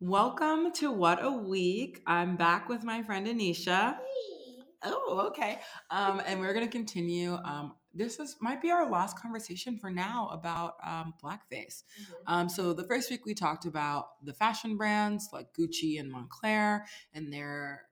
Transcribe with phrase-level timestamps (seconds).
[0.00, 2.02] Welcome to What a Week.
[2.04, 3.96] I'm back with my friend Anisha.
[4.82, 5.60] Oh, okay.
[5.88, 7.34] Um, and we're going to continue.
[7.44, 11.84] Um, this is might be our last conversation for now about um, blackface.
[12.26, 16.80] Um, so the first week we talked about the fashion brands like Gucci and Moncler
[17.12, 17.82] and their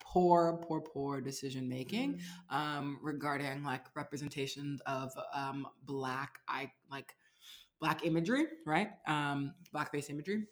[0.00, 2.20] poor, poor, poor decision making
[2.50, 7.14] um, regarding like representations of um, black, I like
[7.78, 8.90] black imagery, right?
[9.06, 10.46] Um, blackface imagery.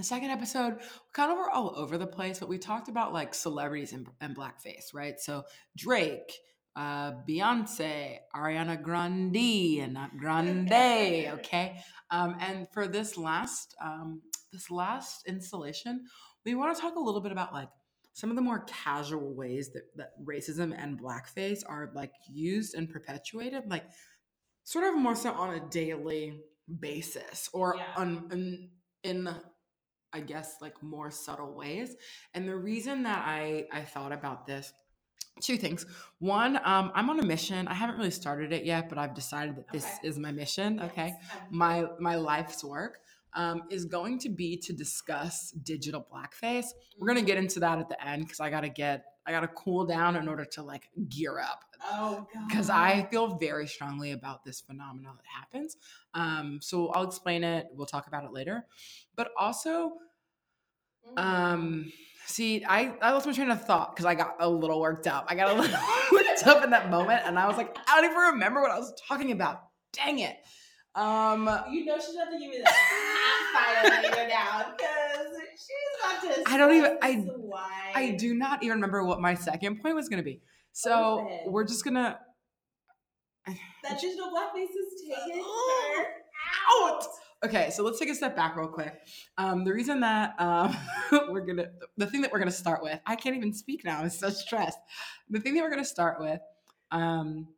[0.00, 0.78] The second episode,
[1.12, 4.34] kind of were all over the place, but we talked about like celebrities and, and
[4.34, 5.20] blackface, right?
[5.20, 5.44] So
[5.76, 6.32] Drake,
[6.74, 10.72] uh, Beyonce, Ariana Grande, and not Grande,
[11.34, 11.80] okay?
[12.10, 16.06] Um, and for this last um, this last installation,
[16.46, 17.68] we want to talk a little bit about like
[18.14, 22.88] some of the more casual ways that, that racism and blackface are like used and
[22.88, 23.84] perpetuated, like
[24.64, 26.40] sort of more so on a daily
[26.80, 27.84] basis or Yeah.
[27.98, 28.70] on in,
[29.02, 29.28] in
[30.12, 31.96] I guess like more subtle ways.
[32.34, 34.72] And the reason that I I thought about this
[35.40, 35.86] two things.
[36.18, 37.66] One, um, I'm on a mission.
[37.66, 40.08] I haven't really started it yet, but I've decided that this Okay.
[40.08, 40.80] is my mission.
[40.80, 41.14] Okay
[41.50, 42.98] my my life's work
[43.34, 46.66] um, is going to be to discuss digital blackface.
[46.98, 49.86] We're gonna get into that at the end because I gotta get I gotta cool
[49.86, 54.60] down in order to like gear up Oh because I feel very strongly about this
[54.60, 55.76] phenomenon that happens.
[56.14, 57.68] Um, so I'll explain it.
[57.72, 58.66] We'll talk about it later,
[59.14, 59.92] but also
[61.16, 61.92] um,
[62.26, 65.26] see, I, I lost my train of thought because I got a little worked up.
[65.28, 65.78] I got a little
[66.12, 68.78] worked up in that moment, and I was like, I don't even remember what I
[68.78, 69.62] was talking about.
[69.92, 70.36] Dang it.
[70.94, 76.00] Um, you know she's about to give me that fire down because she's
[76.32, 76.50] about to.
[76.52, 77.92] I don't even- I-.
[77.94, 80.40] I do not even remember what my second point was going to be.
[80.72, 81.52] So Open.
[81.52, 82.18] we're just gonna.
[83.46, 86.04] that digital blackface is taken Oh,
[86.88, 87.02] out.
[87.02, 87.06] out.
[87.42, 88.94] Okay, so let's take a step back real quick.
[89.38, 90.76] Um, the reason that um,
[91.30, 93.98] we're gonna, the thing that we're gonna start with, I can't even speak now.
[94.00, 94.78] I'm so stressed.
[95.30, 96.40] The thing that we're gonna start with
[96.90, 97.48] um,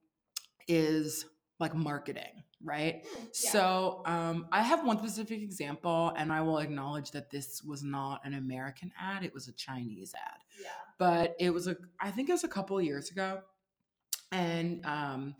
[0.68, 1.26] is
[1.58, 3.04] like marketing, right?
[3.04, 3.50] Hmm, yeah.
[3.50, 8.24] So um, I have one specific example, and I will acknowledge that this was not
[8.24, 10.40] an American ad; it was a Chinese ad.
[10.60, 10.68] Yeah.
[10.98, 13.40] But it was a, I think it was a couple of years ago,
[14.30, 15.34] and um,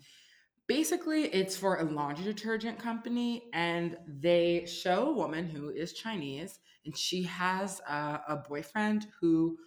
[0.67, 6.59] basically it's for a laundry detergent company, and they show a woman who is Chinese,
[6.85, 9.57] and she has a, a boyfriend who.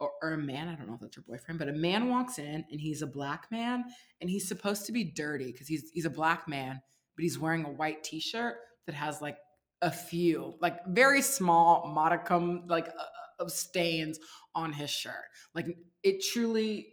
[0.00, 2.40] Or, or a man, I don't know if that's her boyfriend, but a man walks
[2.40, 3.84] in and he's a black man
[4.20, 6.82] and he's supposed to be dirty because he's he's a black man,
[7.16, 9.36] but he's wearing a white t-shirt that has like
[9.82, 14.18] a few like very small modicum like uh, of stains
[14.54, 15.24] on his shirt.
[15.54, 15.66] Like
[16.02, 16.88] it truly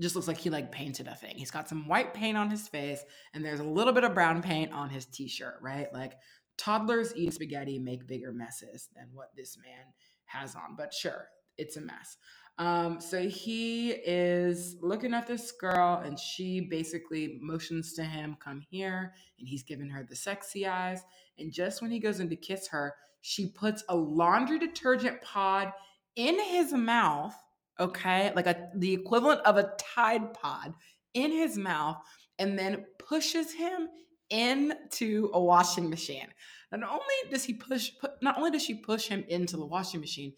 [0.00, 1.36] just looks like he like painted a thing.
[1.36, 3.02] He's got some white paint on his face
[3.34, 5.92] and there's a little bit of brown paint on his t-shirt right?
[5.92, 6.14] Like
[6.56, 9.86] toddlers eat spaghetti make bigger messes than what this man
[10.26, 12.16] has on but sure it's a mess
[12.58, 18.62] um, so he is looking at this girl and she basically motions to him come
[18.68, 21.02] here and he's giving her the sexy eyes.
[21.38, 25.72] And just when he goes in to kiss her she puts a laundry detergent pod
[26.16, 27.34] in his mouth
[27.80, 28.32] okay?
[28.34, 30.74] Like a the equivalent of a tide pod
[31.14, 31.98] in his mouth
[32.38, 33.88] and then pushes him
[34.30, 36.28] into a washing machine.
[36.70, 40.34] Not only does he push not only does she push him into the washing machine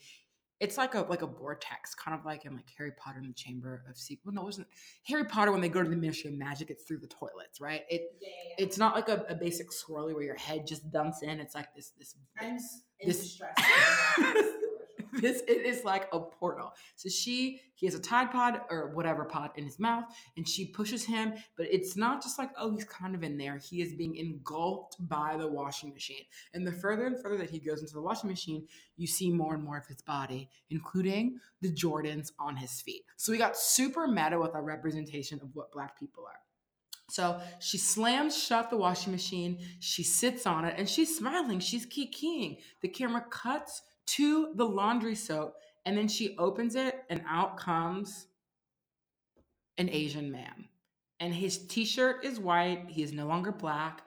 [0.61, 3.33] it's like a like a vortex kind of like in like harry potter in the
[3.35, 4.25] chamber of Secrets.
[4.27, 4.67] well, no it wasn't
[5.05, 7.83] harry potter when they go to the ministry of magic it's through the toilets right
[7.89, 8.29] it Yeah,
[8.59, 11.55] yeah, it's not like a, a basic swirly where your head just dumps in it's
[11.55, 13.43] like this this I'm this- this-.
[15.21, 16.73] this it is like a portal.
[16.97, 20.05] So she he has a Tide Pod or whatever pod in his mouth,
[20.37, 23.59] and she pushes him, but it's not just like oh he's kind of in there.
[23.59, 27.59] He is being engulfed by the washing machine, and the further and further that he
[27.59, 28.67] goes into the washing machine,
[28.97, 33.05] you see more and more of his body, including the Jordans on his feet.
[33.17, 36.41] So we got super meta with our representation of what Black people are.
[37.11, 39.59] So she slams shut the washing machine.
[39.81, 41.61] She sits on it and she's smiling.
[41.61, 42.59] She's kikiing.
[42.81, 43.83] The camera cuts
[44.17, 48.27] to the laundry soap and then she opens it and out comes
[49.79, 50.67] an Asian man.
[51.21, 52.87] And his t shirt is white.
[52.89, 54.03] He is no longer black.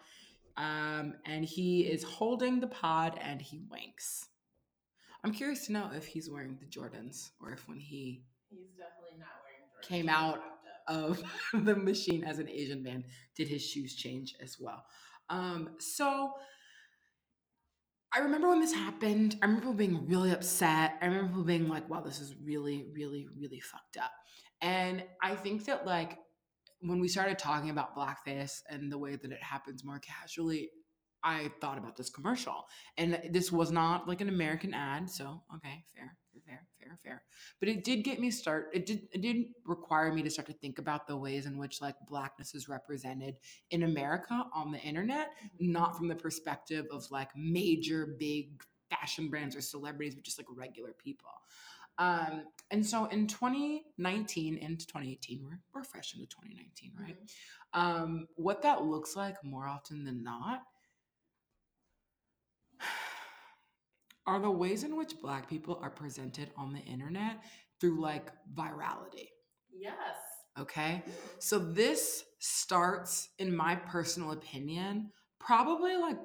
[0.57, 4.27] Um, and he is holding the pod and he winks.
[5.23, 9.19] I'm curious to know if he's wearing the Jordans or if when he He's definitely
[9.19, 9.87] not wearing Jordans.
[9.87, 10.41] Came out
[10.87, 11.23] of
[11.65, 13.03] the machine as an Asian man
[13.35, 14.85] did his shoes change as well.
[15.29, 16.33] Um, so
[18.15, 19.37] I remember when this happened.
[19.41, 20.97] I remember being really upset.
[21.01, 24.11] I remember being like, wow, this is really, really, really fucked up.
[24.61, 26.19] And I think that like
[26.81, 30.69] when we started talking about blackface and the way that it happens more casually,
[31.23, 32.65] I thought about this commercial.
[32.97, 37.23] And this was not like an American ad, so okay, fair, fair, fair, fair.
[37.59, 40.53] But it did get me start it did it did require me to start to
[40.53, 43.35] think about the ways in which like blackness is represented
[43.71, 49.55] in America on the internet, not from the perspective of like major big fashion brands
[49.55, 51.31] or celebrities, but just like regular people.
[51.99, 57.17] Um, and so in 2019 into 2018, we're, we're fresh into 2019, right?
[57.73, 60.63] Um, what that looks like more often than not
[64.25, 67.43] are the ways in which Black people are presented on the internet
[67.79, 69.29] through like virality.
[69.71, 69.95] Yes.
[70.59, 71.03] Okay.
[71.39, 76.17] So this starts, in my personal opinion, probably like,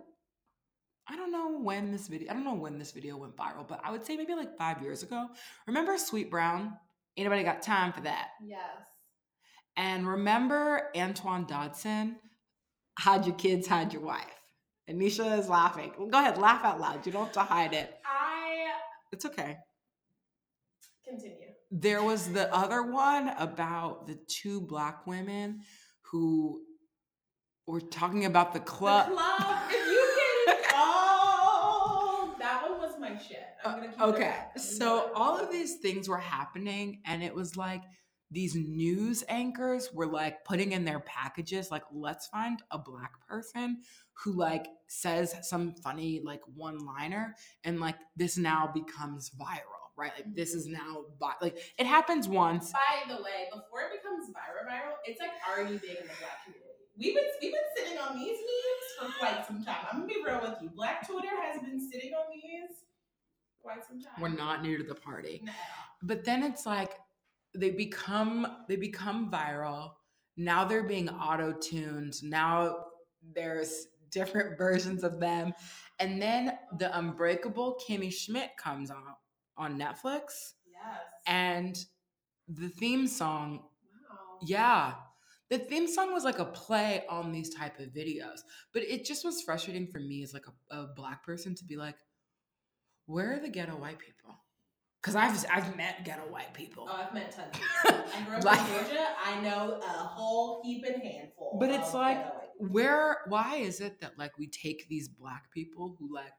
[1.09, 3.81] I don't know when this video, I don't know when this video went viral, but
[3.83, 5.29] I would say maybe like five years ago.
[5.67, 6.75] Remember Sweet Brown?
[7.17, 8.29] Anybody got time for that?
[8.47, 8.61] Yes.
[9.77, 12.17] And remember Antoine Dodson?
[12.99, 14.38] Hide your kids, hide your wife.
[14.89, 15.93] Anisha is laughing.
[16.11, 17.05] Go ahead, laugh out loud.
[17.05, 17.95] You don't have to hide it.
[18.05, 18.69] I
[19.13, 19.59] It's okay.
[21.07, 21.35] continue.
[21.71, 25.61] There was the other one about the two black women
[26.11, 26.63] who
[27.67, 29.09] were talking about the club.
[29.09, 29.63] The club.
[29.71, 30.15] If you
[30.57, 30.57] can.
[30.75, 33.45] Oh, that one was my shit.
[33.65, 34.35] I'm gonna keep Okay.
[34.57, 37.83] So gonna keep it all of these things were happening, and it was like
[38.31, 43.79] these news anchors were like putting in their packages, like, let's find a black person
[44.25, 47.35] who like says some funny like one liner,
[47.65, 50.13] and like this now becomes viral, right?
[50.17, 50.75] Like, this is mm-hmm.
[50.75, 52.73] now vi- like it happens once.
[52.73, 56.45] By the way, before it becomes viral, viral, it's like already big in the black
[56.45, 56.65] community.
[56.99, 59.87] We've been we've been sitting on these memes for quite some time.
[59.91, 60.71] I'm gonna be real with you.
[60.71, 62.77] Black Twitter has been sitting on these
[63.63, 64.21] quite some time.
[64.21, 65.43] We're not new to the party.
[65.45, 65.53] No.
[66.03, 66.93] but then it's like
[67.55, 69.93] they become they become viral.
[70.37, 72.23] Now they're being auto-tuned.
[72.23, 72.85] Now
[73.35, 75.53] there's different versions of them.
[75.99, 79.03] And then the unbreakable kimmy schmidt comes on
[79.57, 80.53] on netflix.
[80.71, 81.01] Yes.
[81.27, 81.85] and
[82.47, 83.65] the theme song
[84.09, 84.39] wow.
[84.47, 84.95] yeah
[85.51, 88.41] the theme song was like a play on these type of videos.
[88.73, 91.77] But it just was frustrating for me as like a, a black person to be
[91.77, 91.97] like
[93.07, 94.39] where are the ghetto white people
[95.01, 97.49] because I've, I've met ghetto white people Oh, I've met tons.
[97.49, 97.53] Of
[97.95, 98.05] people.
[98.17, 99.07] I grew up Like- in Georgia.
[99.25, 101.57] I know a whole heap and handful.
[101.61, 102.67] But it's like, ghetto white people.
[102.75, 106.33] where why is it that like we take these black people who like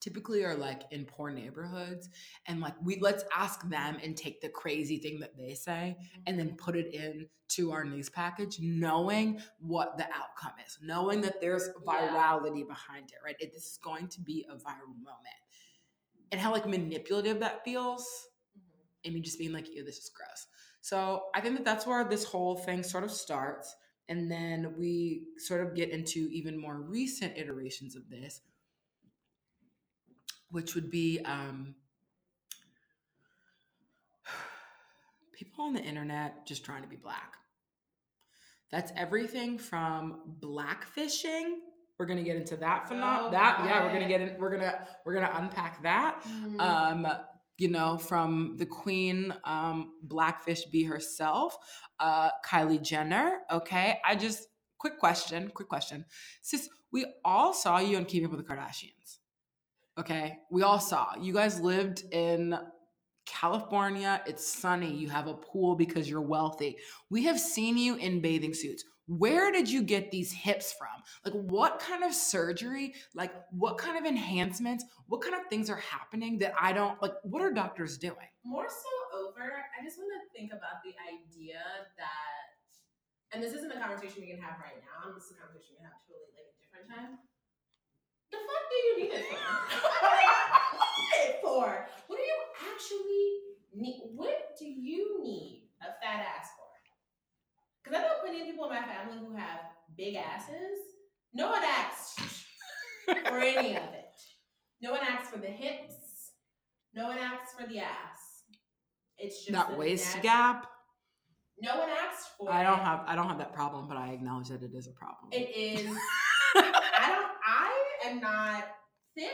[0.00, 2.08] typically are like in poor neighborhoods
[2.46, 5.96] and like we let's ask them and take the crazy thing that they say
[6.26, 6.56] and then mm-hmm.
[6.56, 11.68] put it in to our news package knowing what the outcome is knowing that there's
[11.86, 12.08] Yeah.
[12.08, 15.40] virality behind it right it, this is going to be a viral moment
[16.32, 18.62] and how like manipulative that feels Mhm.
[19.04, 20.46] and me just being like, ew, this is gross.
[20.80, 23.74] So I think that that's where this whole thing sort of starts.
[24.08, 28.40] And then we sort of get into even more recent iterations of this,
[30.50, 31.74] which would be um,
[35.32, 37.34] people on the internet just trying to be black.
[38.70, 41.54] That's everything from blackfishing.
[41.98, 43.28] We're gonna get into that phenomenon.
[43.28, 44.36] Oh, that yeah, we're gonna get in.
[44.38, 46.22] We're gonna we're gonna unpack that.
[46.24, 46.60] Mhm.
[46.60, 47.06] um
[47.58, 51.56] you know from the queen um blackfish bee herself
[52.00, 53.98] uh kylie jenner okay?
[54.04, 54.48] I just
[54.78, 56.04] quick question quick question.
[56.42, 59.18] Sis we all saw you on keeping up with the kardashians
[59.98, 60.38] okay?
[60.50, 61.14] We all saw.
[61.18, 62.58] You guys lived in
[63.24, 64.22] california.
[64.26, 64.94] It's sunny.
[64.94, 66.76] You have a pool because you're wealthy.
[67.10, 70.88] We have seen you in bathing suits where did you get these hips from
[71.24, 75.76] like what kind of surgery like what kind of enhancements what kind of things are
[75.76, 80.12] happening that i don't like what are doctors doing more so over, I just want
[80.12, 81.60] to think about the idea
[81.96, 82.54] that,
[83.32, 85.12] and this isn't a conversation we can have right now.
[85.16, 87.12] This is a conversation we can have totally like a different time.
[88.30, 89.40] The fuck do you need it for?
[91.00, 91.66] need it for?
[92.06, 92.38] What do you
[92.70, 93.28] actually
[93.72, 94.14] need?
[94.14, 96.65] What do you need a fat ass for?
[97.86, 99.60] Because I know plenty of people in my family who have
[99.96, 100.76] big asses.
[101.32, 102.44] No one asks
[103.04, 104.18] for any of it.
[104.82, 106.32] No one asks for the hips.
[106.94, 108.42] No one asks for the ass.
[109.18, 110.66] It's just that waist gap
[111.62, 112.84] No one asks for i don't it.
[112.84, 115.56] have i don't have that problem but i acknowledge that it is a problem It
[115.56, 115.86] is.
[116.54, 117.30] I don't.
[117.46, 118.64] I am not
[119.16, 119.30] thick.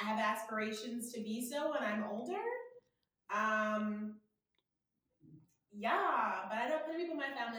[0.00, 2.42] I have aspirations to be so when I'm older.
[3.34, 4.16] Um.
[5.72, 7.15] Yeah, but I know plenty of people in my family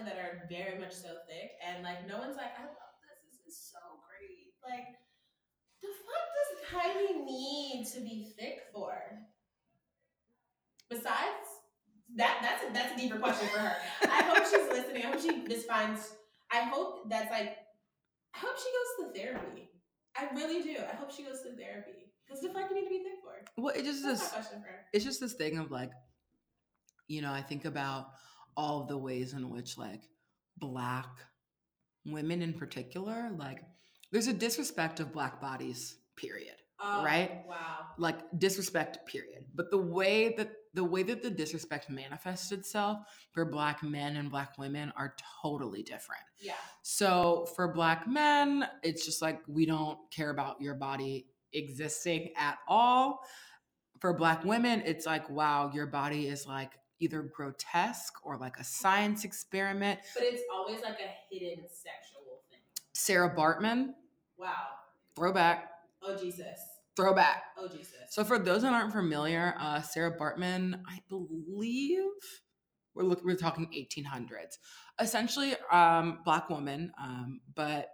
[0.07, 3.43] that are very much so thick, and like no one's like, I love this.
[3.43, 4.55] This is so great.
[4.63, 4.87] Like,
[5.83, 8.95] the fuck does Kylie need to be thick for?
[10.89, 11.47] Besides
[12.15, 13.75] that, that's a that's a deeper question for her.
[14.03, 15.03] I hope she's listening.
[15.03, 16.15] I hope she just finds.
[16.51, 17.57] I hope that's like.
[18.33, 19.69] I hope she goes to therapy.
[20.15, 20.77] I really do.
[20.79, 22.13] I hope she goes to therapy.
[22.25, 23.61] Because the fuck you need to be thick for?
[23.61, 24.31] Well, it just That's this.
[24.31, 24.79] question for her.
[24.93, 25.91] It's just this thing of like,
[27.07, 28.07] you know, I think about
[28.57, 30.01] all of the ways in which like
[30.57, 31.07] black
[32.05, 33.61] women in particular, like
[34.11, 35.95] there's a disrespect of black bodies.
[36.17, 36.55] Period.
[36.79, 37.43] Oh, Right?
[37.47, 37.87] Wow.
[37.97, 42.99] like disrespect period but the way that the way that the disrespect manifests itself
[43.31, 46.53] for black men and black women are totally different Yeah.
[46.83, 52.59] so for black men it's just like we don't care about your body existing at
[52.67, 53.21] all
[53.99, 58.63] for black women it's like wow your body is like either grotesque or like a
[58.63, 62.59] science experiment But it's always like a hidden sexual thing.
[62.93, 63.93] sarah bartman
[64.37, 64.53] Wow.
[65.15, 65.71] throwback
[66.03, 66.59] Oh Jesus.
[66.95, 67.93] throwback Oh Jesus.
[68.09, 71.99] So for those that aren't familiar, uh, Sarah Bartman, I believe
[72.95, 74.57] we're look, we're talking 1800s.
[74.99, 77.89] Essentially, um, black woman, um, but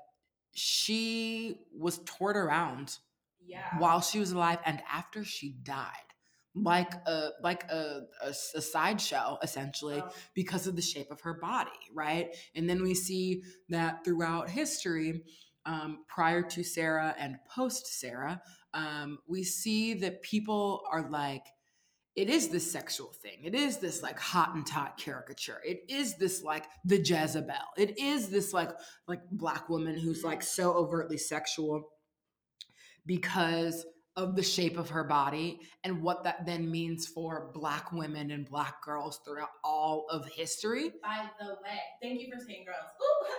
[0.53, 2.97] she was toured around
[3.45, 3.77] yeah.
[3.79, 6.12] while she was alive and after she died,
[6.55, 11.33] like a like a, a, a sideshow essentially Oh, because of the shape of her
[11.33, 12.35] body, right?
[12.55, 15.23] And then we see that throughout history,
[15.65, 18.41] um, prior to Sarah and post Sarah,
[18.73, 21.45] um, we see that people are like,
[22.15, 23.43] it is this sexual thing.
[23.43, 25.59] It is this like hot and Hottentot caricature.
[25.65, 27.55] It is this like the Jezebel.
[27.77, 28.69] It is this like
[29.07, 31.89] like black woman who's like so overtly sexual
[33.05, 38.31] because of the shape of her body and what that then means for black women
[38.31, 40.91] and black girls throughout all of history.
[41.01, 42.91] By the way, thank you for saying girls.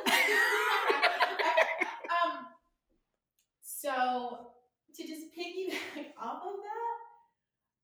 [2.24, 2.46] Um,
[3.60, 4.52] so
[4.94, 6.94] to just piggyback off of that,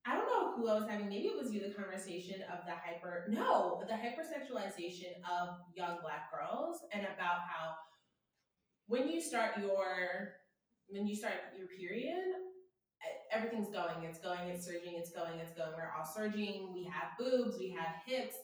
[0.06, 1.08] I don't know who I was having.
[1.08, 1.60] Maybe it was you.
[1.60, 7.74] The conversation of the hyper, no, the hypersexualization of young black girls, and about how
[8.86, 10.32] when you start your
[10.88, 12.24] when you start your period,
[13.32, 14.02] everything's going.
[14.02, 14.48] It's going.
[14.50, 14.94] It's surging.
[14.98, 15.38] It's going.
[15.38, 15.72] It's going.
[15.76, 16.72] We're all surging.
[16.74, 17.56] We have boobs.
[17.58, 18.36] We have hips.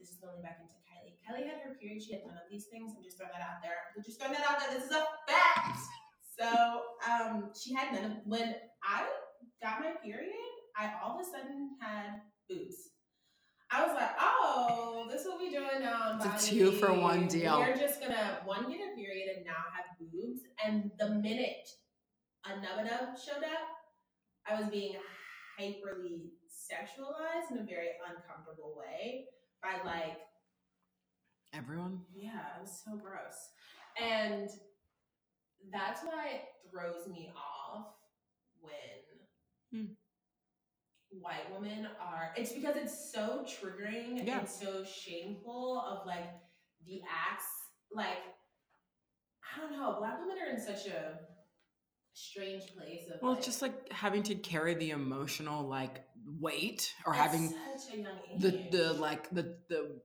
[0.00, 1.16] This is going back into Kylie.
[1.22, 2.02] Kylie had her period.
[2.02, 2.92] She had none of these things.
[2.96, 3.76] I'm just throwing that out there.
[3.96, 4.72] I'm just throwing that out there.
[4.72, 5.80] This is a fact.
[6.38, 6.48] So
[7.04, 8.12] um, she had none of.
[8.24, 9.04] When I
[9.62, 10.32] got my period,
[10.76, 12.94] I all of a sudden had boobs.
[13.70, 16.18] I was like, oh, this will be doing now.
[16.22, 17.58] It's a two for one deal.
[17.58, 20.40] We're just gonna one get a period and now have boobs.
[20.64, 21.68] And the minute
[22.44, 23.77] a nub showed up,
[24.50, 24.94] I was being
[25.60, 29.24] hyperly sexualized in a very uncomfortable way
[29.62, 30.18] by like
[31.54, 32.00] Everyone.
[32.14, 33.50] yeah, it was so gross.
[34.00, 34.48] And
[35.72, 37.86] that's why it throws me off
[38.60, 38.72] when
[39.70, 39.92] Hmm.
[41.10, 44.40] white women are it's because it's so triggering Yeah.
[44.40, 46.30] and so shameful of like
[46.86, 47.46] the acts
[47.92, 48.18] like
[49.56, 51.18] I don't know, black women are in such a
[52.18, 56.04] strange place of Well, like, it's just like having to carry the emotional like
[56.40, 58.40] weight or having such a young age.
[58.70, 60.00] the the like the the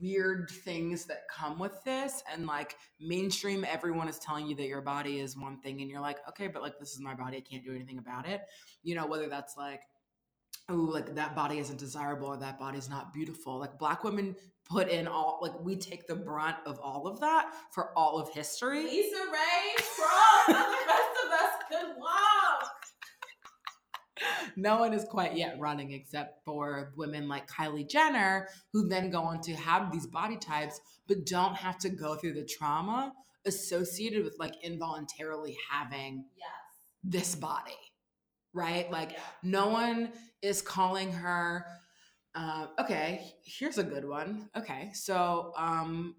[0.00, 4.82] weird things that come with this and like mainstream everyone is telling you that your
[4.82, 7.38] body is one thing and you're like okay but like this is my body.
[7.38, 8.42] I can't do anything about it.
[8.82, 9.80] You know whether that's like
[10.68, 13.58] oh like that body isn't desirable or that body's not beautiful.
[13.58, 14.36] Like black women
[14.68, 18.28] put in all like we take the brunt of all of that for all of
[18.30, 18.84] history.
[18.84, 21.30] Lisa Ray from the rest of
[24.58, 29.22] no one is quite yet running except for women like Kylie Jenner, who then go
[29.22, 33.12] on to have these body types, but don't have to go through the trauma
[33.46, 36.48] associated with like involuntarily having Yes.
[37.04, 37.78] this body,
[38.52, 38.90] right?
[38.90, 39.20] Like, Yeah.
[39.42, 40.12] no one
[40.42, 41.64] is calling her.
[42.34, 44.50] Uh, okay, here's a good one.
[44.56, 46.14] Okay, so um,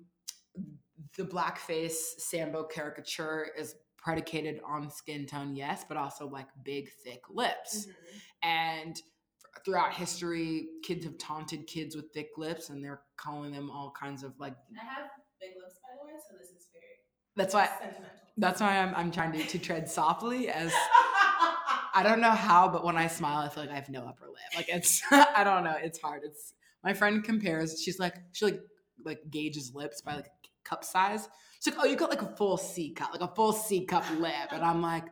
[1.18, 7.22] the blackface Sambo caricature is predicated on skin tone, yes, but also like big, thick
[7.30, 7.86] lips.
[7.86, 7.94] Mhm.
[8.44, 9.00] And
[9.66, 14.24] throughout history, kids have taunted kids with thick lips, and they're calling them all kinds
[14.24, 14.54] of like.
[14.80, 16.86] I have big lips, by the way, so this is very
[17.36, 17.68] That's why.
[17.80, 18.16] sentimental.
[18.38, 20.72] That's why I'm, I'm trying to, to tread softly as
[21.94, 24.28] I don't know how, but when I smile, I feel like I have no upper
[24.28, 24.38] lip.
[24.56, 25.76] Like it's, I don't know.
[25.82, 26.22] It's hard.
[26.24, 26.54] It's
[26.84, 27.82] my friend compares.
[27.82, 28.62] She's like, she like
[29.06, 30.32] like gauges lips by like
[30.64, 31.28] cup size.
[31.62, 34.06] She's like, oh, you got like a full C cup, like a full C cup
[34.20, 35.06] lip, and I'm like,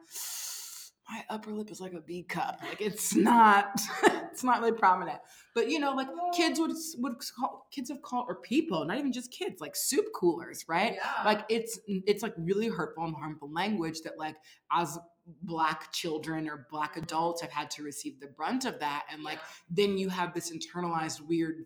[1.09, 2.59] my upper lip is like a B cup.
[2.67, 5.19] Like it's not, it's not really prominent.
[5.55, 9.11] But you know, like kids would would call kids have called or people, not even
[9.11, 10.95] just kids, like soup coolers, right?
[10.95, 11.23] Yeah.
[11.23, 14.35] like it's it's like really hurtful and harmful language that like
[14.71, 14.97] as
[15.43, 19.39] black children or black adults have had to receive the brunt of that and like
[19.69, 21.65] then you have this internalized weird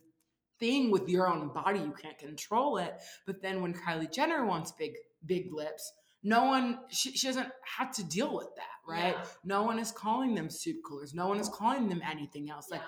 [0.59, 2.95] thing with your own body you can't control it
[3.27, 4.93] but then when kylie jenner wants big
[5.27, 5.93] big lips
[6.23, 9.25] no one she, she doesn't have to deal with that right Yeah.
[9.43, 12.81] no one is calling them soup coolers no one is calling them anything else like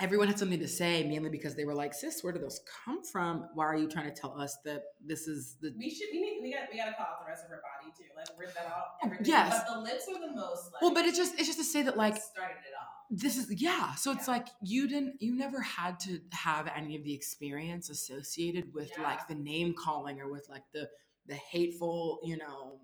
[0.00, 3.02] everyone had something to say mainly because they were like sis where do those come
[3.04, 6.20] from why are you trying to tell us that this is the we should we
[6.20, 8.04] need we got we gotta call out the rest of her body too.
[8.16, 8.84] Like rip that out.
[9.04, 9.26] Everything.
[9.26, 9.62] Yes.
[9.66, 11.82] But the lips are the most like well but it's just it's just to say
[11.82, 12.88] that like started it all.
[13.10, 14.34] this is yeah so it's Yeah.
[14.34, 19.04] like you didn't you never had to have any of the experience associated with Yeah.
[19.04, 20.88] like the name calling or with like the
[21.26, 22.78] the hateful you know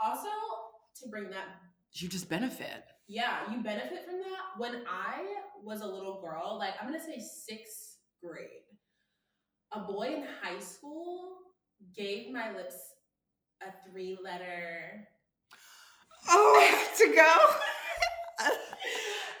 [0.00, 0.28] Also,
[1.02, 1.46] to bring that
[1.94, 4.42] you just benefit Yeah, you benefit from that.
[4.58, 5.24] When I
[5.64, 8.66] was a little girl, like I'm gonna say sixth grade,
[9.72, 11.38] a boy in high school
[11.96, 12.76] gave my lips
[13.62, 15.06] a three letter.
[16.28, 17.34] oh to go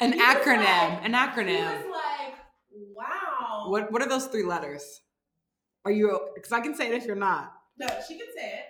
[0.00, 2.34] an He acronym like- an acronym was like,
[2.96, 3.66] wow.
[3.70, 5.00] what what are those three letters
[5.84, 8.64] are you because i can say it if you're not No, she can say it.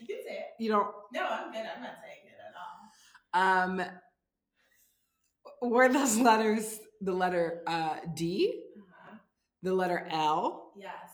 [0.00, 0.46] You can say it.
[0.62, 1.64] you don't No, I'm good.
[1.64, 3.70] I'm not saying it at all.
[3.70, 3.82] um
[5.62, 9.16] were those letters the letter uh d Uh-huh.
[9.62, 11.10] the letter l Yes.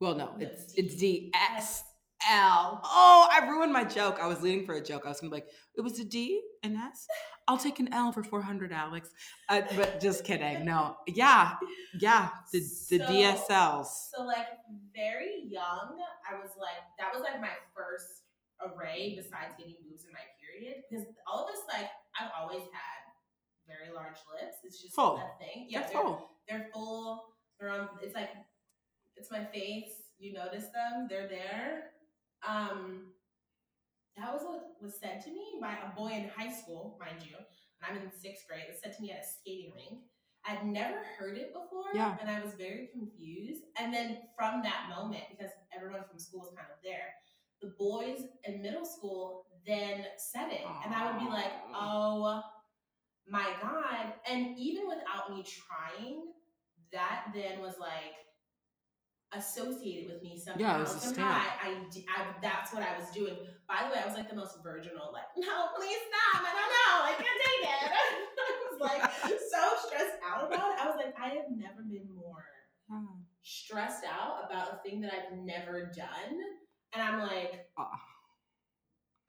[0.00, 0.80] well no No, it's D.
[0.82, 1.82] it's d s S.
[2.28, 2.80] L.
[2.84, 4.18] Oh, I ruined my joke.
[4.20, 5.02] I was leading for a joke.
[5.04, 7.06] I was gonna be like, it was a D, an S.
[7.46, 9.10] I'll take an L for four hundred, Alex.
[9.48, 10.64] Uh, but just kidding.
[10.64, 11.54] No, yeah,
[12.00, 12.30] yeah.
[12.52, 13.86] The the So- DSLs.
[14.14, 14.46] So like
[14.94, 15.96] very young,
[16.28, 18.24] I was like that was like my first
[18.60, 21.88] array besides getting boobs in my period because all of this like
[22.20, 22.98] I've always had
[23.68, 24.56] very large lips.
[24.64, 25.16] It's just Full.
[25.18, 25.66] a thing.
[25.68, 26.30] Yeah, they're, full.
[26.48, 27.24] they're full.
[27.60, 27.88] They're on.
[28.02, 28.30] It's like
[29.16, 29.92] it's my face.
[30.18, 31.06] You notice them.
[31.08, 31.92] They're there.
[32.46, 33.12] Um,
[34.16, 37.36] that was what was said to me by a boy in high school, mind you.
[37.36, 38.62] And I'm in sixth grade.
[38.66, 40.02] It was said to me at a skating rink.
[40.44, 42.16] I'd never heard it before, Yeah.
[42.20, 43.64] and I was very confused.
[43.78, 47.14] And then from that moment, because everyone from school was kind of there,
[47.60, 52.42] the boys in middle school then said it, and I would be like, "Oh
[53.28, 56.32] my god!" And even without me trying,
[56.92, 58.14] that then was like
[59.34, 60.60] associated with me somehow.
[60.60, 61.28] Yeah, it was somehow.
[61.28, 61.70] I, I,
[62.16, 63.36] I- that's what I was doing.
[63.68, 66.42] By the way, I was like the most virginal, like, no, please stop.
[66.42, 66.94] I don't know.
[67.04, 67.92] I can't take it.
[68.38, 70.80] I was like so stressed out about it.
[70.80, 72.44] I was like, I have never been more
[72.90, 73.04] Ah.
[73.42, 76.38] stressed out about a thing that I've never done.
[76.94, 78.00] And I'm like, Ah.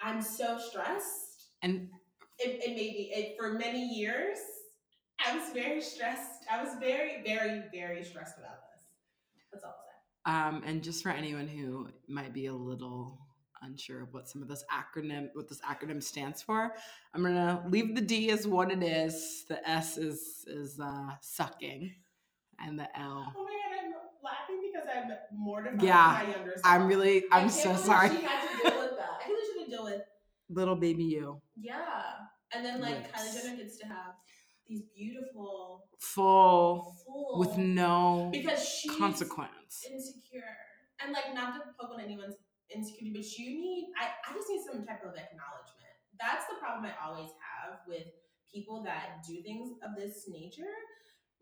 [0.01, 1.49] I'm so stressed.
[1.61, 1.89] And
[2.37, 4.37] It, it made me, it, for many years,
[5.25, 6.45] I was very stressed.
[6.49, 8.83] I was very, very, very stressed about this.
[9.51, 9.75] That's all.
[10.29, 13.17] Um, and just for anyone who might be a little
[13.61, 16.73] unsure of what some of those acronym what this acronym stands for,
[17.13, 19.45] I'm gonna leave the D as what it is.
[19.49, 21.93] The S is is uh, sucking,
[22.63, 23.33] and the L.
[23.37, 26.55] Oh my god, I'm laughing because I'm mortified Yeah, my younger.
[26.63, 28.09] I'm really I I'm can't so sorry.
[28.09, 29.09] She had to deal with that.
[29.23, 30.01] I think she had to deal with
[30.51, 31.41] Little baby you.
[31.59, 31.81] yeah,
[32.53, 33.09] and then like Lips.
[33.11, 34.13] Kylie Jenner gets to have
[34.69, 39.83] these beautiful Full full with no because she's consequence.
[39.89, 40.55] insecure
[41.03, 42.35] and like not to poke on anyone's
[42.73, 45.95] insecurity, but you need I I just need some type of acknowledgement.
[46.19, 48.07] That's the problem I always have with
[48.53, 50.71] people that do things of this nature.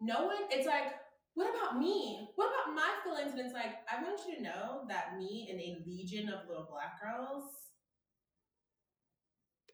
[0.01, 0.93] No one, it's like,
[1.33, 2.29] what about me?
[2.35, 3.31] What about my feelings?
[3.31, 6.67] And it's like, I want you to know that me and a legion of little
[6.69, 7.45] black girls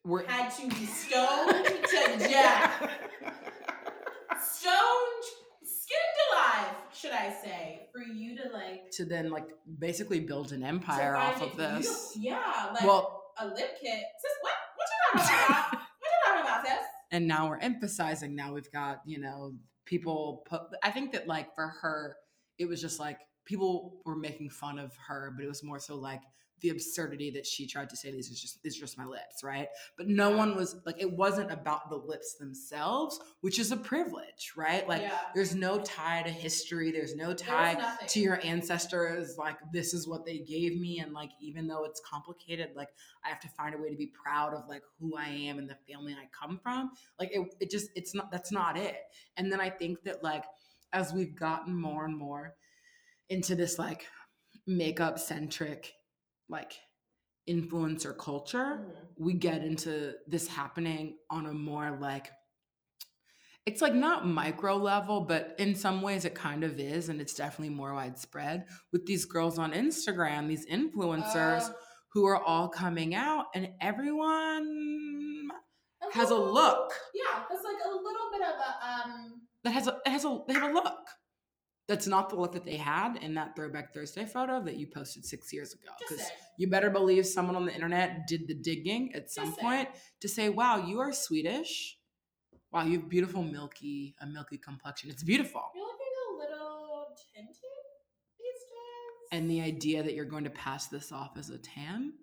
[0.05, 2.89] We're had to be stoned to death.
[4.63, 5.23] Stoned,
[5.65, 10.63] skinned alive, should I say, for you to like to then like basically build an
[10.63, 12.13] empire off of this.
[12.15, 12.21] beautiful.
[12.21, 14.03] Yeah, like Well, a lip kit.
[14.21, 14.53] Sis, what?
[14.77, 15.71] What you talking about?
[15.73, 16.77] what you talking about, sis?
[17.11, 18.37] and now we're emphasizing.
[18.37, 19.53] Now we've got you know
[19.85, 20.43] people.
[20.47, 22.15] Put, I think that like for her,
[22.57, 25.95] it was just like people were making fun of her, but it was more so
[25.95, 26.21] like
[26.63, 29.43] the absurdity that she tried to say these is just these are just my lips,
[29.43, 29.67] right?
[29.97, 34.53] But no one was like it wasn't about the lips themselves, which is a privilege,
[34.55, 34.87] right?
[34.87, 35.19] Like yeah.
[35.35, 38.07] there's no tie to history, there's no tie nothing.
[38.07, 42.01] to your ancestors like this is what they gave me and like even though it's
[42.09, 42.89] complicated like
[43.25, 45.69] i have to find a way to be proud of like who i am and
[45.69, 48.97] the family i come from like it, it just it's not that's not it
[49.37, 50.45] and then i think that like
[50.91, 52.55] as we've gotten more and more
[53.29, 54.07] into this like
[54.65, 55.93] makeup centric
[56.49, 56.73] like
[57.49, 59.07] influencer culture Mhm.
[59.17, 62.31] we get into this happening on a more like
[63.65, 67.33] it's like not micro level but in some ways it kind of is and it's
[67.33, 71.73] definitely more widespread with these girls on instagram these influencers Uh,
[72.09, 75.49] who are all coming out and everyone
[76.11, 79.41] has a look Yeah, it's like a little bit of a um.
[79.63, 81.07] that has a it has a they have a look
[81.87, 85.25] That's not the look that they had in that Throwback Thursday photo that you posted
[85.25, 85.91] six years ago.
[85.99, 86.25] Because
[86.57, 89.89] you better believe someone on the internet did the digging at some Just point
[90.21, 91.97] to say, "Wow, you are Swedish.
[92.71, 95.09] Wow, you have beautiful milky a milky complexion.
[95.09, 97.55] It's beautiful." You're looking a little tinted
[98.39, 99.27] these days.
[99.33, 102.13] And the idea that you're going to pass this off as a tan,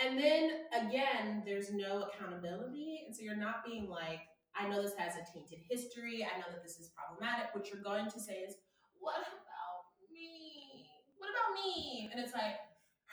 [0.00, 3.02] And then again, there's no accountability.
[3.06, 4.20] And so you're not being like,
[4.54, 6.24] I know this has a tainted history.
[6.24, 7.54] I know that this is problematic.
[7.54, 8.54] What you're going to say is,
[9.00, 10.86] what about me?
[11.18, 12.10] What about me?
[12.12, 12.56] And it's like,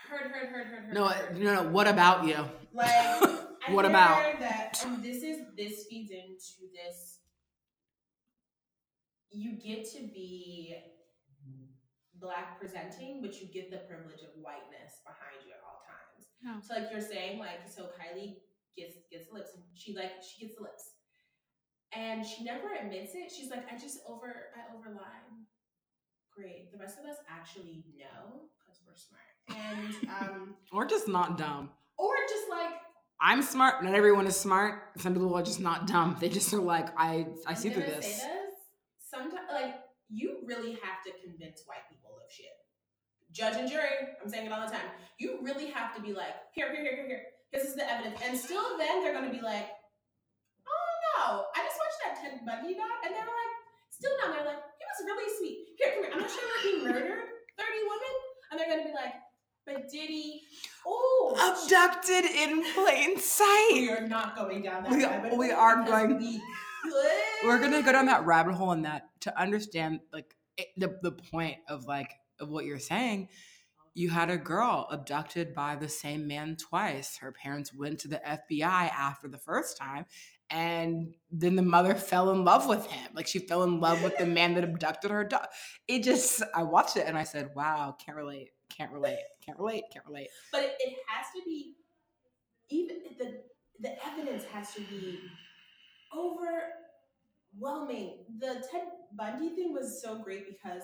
[0.09, 0.93] heard, heard, heard, heard, hurt.
[0.93, 1.37] no, hurt.
[1.37, 1.69] no, no.
[1.69, 2.37] What about you?
[2.73, 2.89] Like,
[3.67, 4.39] I What hear about?
[4.39, 4.79] that?
[4.85, 7.19] And this is this feeds into this.
[9.31, 10.75] You get to be
[12.19, 16.27] black presenting, but you get the privilege of whiteness behind you at all times.
[16.41, 16.61] Yeah.
[16.61, 18.35] So like you're saying, like so Kylie
[18.77, 20.93] gets gets the lips, and she like she gets the lips,
[21.91, 23.31] and she never admits it.
[23.35, 25.43] She's like, I just over I overline.
[26.35, 26.71] Great.
[26.71, 31.69] The rest of us actually know because we're smart, and um, Or just not dumb.
[31.97, 32.73] or just like
[33.21, 33.83] I'm smart.
[33.83, 34.91] Not everyone is smart.
[34.97, 36.17] Some people are just not dumb.
[36.19, 38.05] They just are like, I, I see through this.
[38.05, 38.21] This.
[38.99, 39.75] Sometimes, like
[40.09, 42.51] you really have to convince white people of shit.
[43.31, 44.15] Judge and jury.
[44.21, 44.85] I'm saying it all the time.
[45.17, 47.23] You really have to be like, here, here, here, here, here.
[47.53, 49.67] This is the evidence, and still, then they're gonna be like,
[50.67, 53.53] oh no, I just watched that Ted Bundy doc, and they were like,
[53.91, 54.59] still no, they're like,
[54.99, 55.65] was really sweet.
[55.77, 56.11] Here, come here.
[56.13, 57.23] I'm not sure that he murdered
[57.57, 58.13] 30 women,
[58.51, 59.13] and they're gonna be like,
[59.65, 60.41] but did he?
[60.85, 63.69] Oh, Abducted in plain sight.
[63.73, 66.41] We are not going down that We- rabbit we are going- We
[67.43, 71.11] we're gonna go down that rabbit hole in that to understand like it, the the
[71.11, 73.29] point of like of what you're saying.
[73.95, 77.17] You had a girl abducted by the same man twice.
[77.17, 80.05] Her parents went to the FBI after the first time,
[80.49, 83.09] and then the mother fell in love with him.
[83.13, 85.47] Like she fell in love with the man that abducted her daughter.
[85.87, 89.83] It just I watched it and I said, "Wow, can't relate, can't relate, can't relate,
[89.91, 91.75] can't relate." but it, it has to be
[92.69, 93.41] even the
[93.79, 95.19] the evidence has to be
[96.15, 98.25] overwhelming.
[98.39, 100.83] The Ted Bundy thing was so great because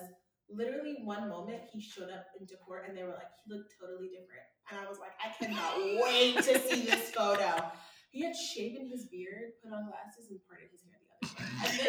[0.50, 4.08] literally one moment he showed up into court and they were like he looked totally
[4.08, 7.70] different, and I was like I cannot wait to see this photo.
[8.12, 11.88] He had shaven his beard, put on glasses, and parted his hair the other way.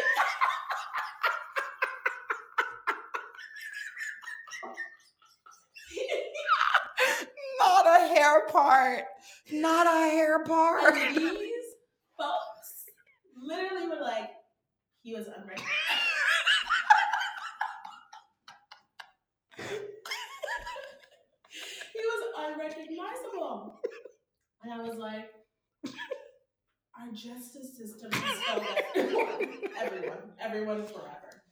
[7.58, 9.04] Not a hair part.
[9.52, 10.94] Not a hair part.
[10.94, 11.64] And these
[12.18, 12.84] folks
[13.42, 14.30] literally were like,
[15.02, 15.68] he was unrecognizable.
[21.92, 23.80] he was unrecognizable.
[24.62, 25.30] And I was like,
[27.00, 28.62] our justice system failed
[28.94, 29.48] everyone.
[29.80, 30.18] Everyone.
[30.40, 31.42] Everyone forever.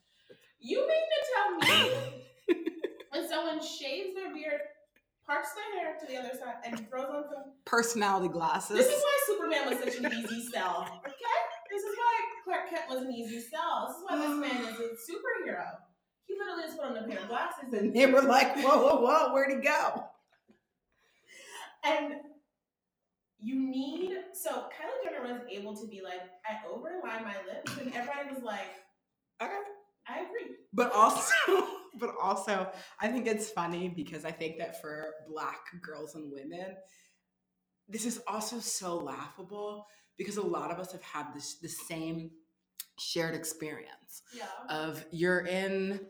[0.61, 2.57] You mean to tell me
[3.11, 4.61] when someone shaves their beard,
[5.26, 8.76] parts their hair to the other side, and throws on some Personality glasses.
[8.76, 10.87] this is why Superman was such an easy sell.
[11.07, 11.38] Okay?
[11.70, 13.87] This is why Clark Kent was an easy sell.
[13.88, 15.64] This is why this man is a superhero.
[16.26, 18.78] He literally just put on a pair of glasses And and they were like, whoa,
[18.78, 20.05] whoa, whoa, where'd he go?
[21.85, 22.14] and
[23.42, 27.92] you need so Kylie Jenner was able to be like, I overline my lips, and
[27.94, 28.61] everybody was like,
[29.42, 29.52] Okay.
[30.09, 30.57] I agree.
[30.72, 31.33] But also,
[31.98, 32.68] but also,
[33.00, 36.76] I think it's funny because I think that for black girls and women,
[37.88, 42.31] this is also so laughable because a lot of us have had this the same
[42.98, 44.44] shared experience Yeah.
[44.68, 46.00] of you're in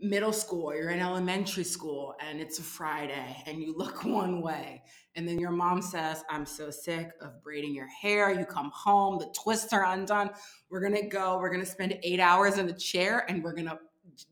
[0.00, 4.82] middle school, you're in elementary school, and it's a Friday, and you look one way,
[5.14, 9.18] and then your mom says, "I'm so sick of braiding your hair." You come home,
[9.18, 10.30] the twists are undone.
[10.70, 11.38] We're gonna go.
[11.38, 13.78] We're gonna spend eight hours in the chair, and we're gonna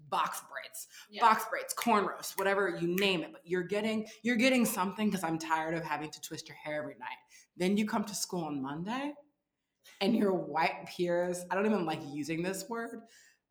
[0.09, 1.20] box braids, yeah.
[1.20, 3.33] box braids, cornrows, whatever you name it.
[3.33, 6.81] But you're getting you're getting something because I'm tired of having to twist your hair
[6.81, 7.18] every night.
[7.57, 9.14] Then you come to school on Monday,
[10.00, 11.44] and your white peers.
[11.50, 13.00] I don't even like using this word.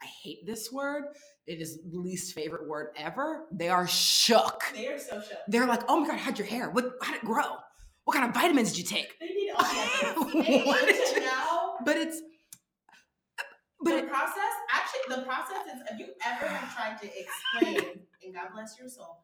[0.04, 1.06] I hate this word.
[1.48, 3.46] It is least favorite word ever.
[3.52, 4.64] They are shook.
[4.76, 5.38] They are so shook.
[5.48, 6.70] They're like, "Oh my god, how'd your hair?
[6.70, 6.94] What?
[7.02, 7.58] How'd it grow?
[8.06, 9.64] What kind of vitamins did you take?" They need all
[10.16, 10.24] the
[10.66, 12.22] What need did to you- know But it's,
[13.82, 18.00] but the it, process actually the process is if you ever have tried to explain
[18.24, 19.20] and god bless your soul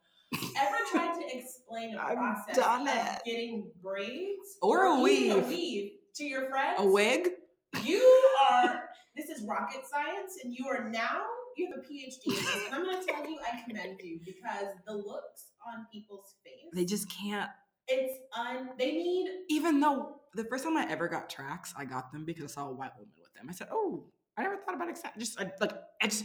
[0.58, 3.22] ever tried to explain a I've process done of it.
[3.26, 5.36] getting braids Or a even weave.
[5.36, 7.30] a weave to your friends a wig.
[7.84, 8.79] you are
[9.20, 11.20] this is rocket science and you are now
[11.58, 14.20] you have a phd in this and i'm going to tell you i commend you
[14.26, 17.50] because the looks on people's face They just can't.
[17.88, 19.98] it's un they need Even though
[20.36, 22.92] the first time I ever got tracks, I got them because I saw a white
[22.98, 23.48] woman with them.
[23.50, 24.06] I said, "Oh,
[24.38, 26.24] I never thought about accept." Just I, like I just,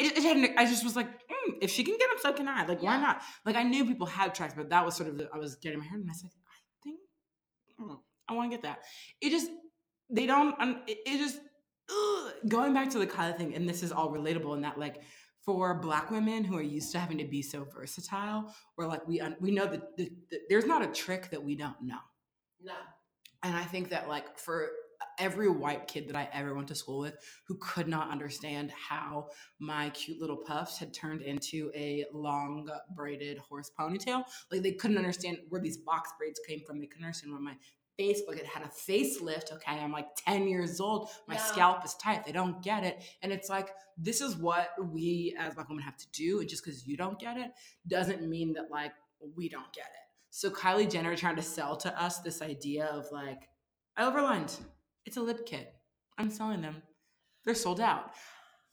[0.00, 2.48] it, it had, I just was like, mm, if she can get them, so can
[2.48, 2.66] I.
[2.66, 3.22] Like, why not?
[3.46, 5.78] Like, I knew people had tracks, but that was sort of the, I was getting
[5.78, 6.98] my hair, and I said, I think
[7.80, 7.96] mm,
[8.28, 8.78] I want to get that.
[9.20, 9.50] It just
[10.10, 10.54] they don't.
[10.88, 11.38] It, it just
[11.90, 12.32] ugh.
[12.48, 15.02] going back to the Kylie thing, and this is all relatable in that like
[15.44, 19.20] for Black women who are used to having to be so versatile, or like we
[19.20, 22.00] un, we know that the, the, there's not a trick that we don't know.
[22.62, 22.74] no.
[23.44, 24.68] And I think that like for
[25.18, 27.14] every white kid that I ever went to school with
[27.46, 33.38] who could not understand how my cute little puffs had turned into a long braided
[33.38, 36.80] horse ponytail, like they couldn't understand where these box braids came from.
[36.80, 37.56] They couldn't understand where my
[37.98, 39.52] face, like it had a facelift.
[39.52, 41.10] Okay, I'm like 10 years old.
[41.26, 41.40] My Yeah.
[41.40, 42.24] scalp is tight.
[42.24, 43.02] They don't get it.
[43.20, 46.40] And it's like, this is what we as black women have to do.
[46.40, 47.50] And just because you don't get it
[47.86, 48.92] doesn't mean that like
[49.36, 50.06] we don't get it.
[50.30, 53.48] So Kylie Jenner trying to sell to us this idea of like,
[53.96, 54.56] I overlined.
[55.04, 55.74] It's a lip kit.
[56.16, 56.82] I'm selling them.
[57.44, 58.12] They're sold out.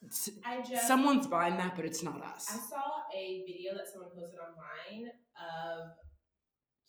[0.04, 2.48] Just Someone's buying that, but it's not us.
[2.52, 5.10] I saw a video that someone posted online
[5.40, 5.90] of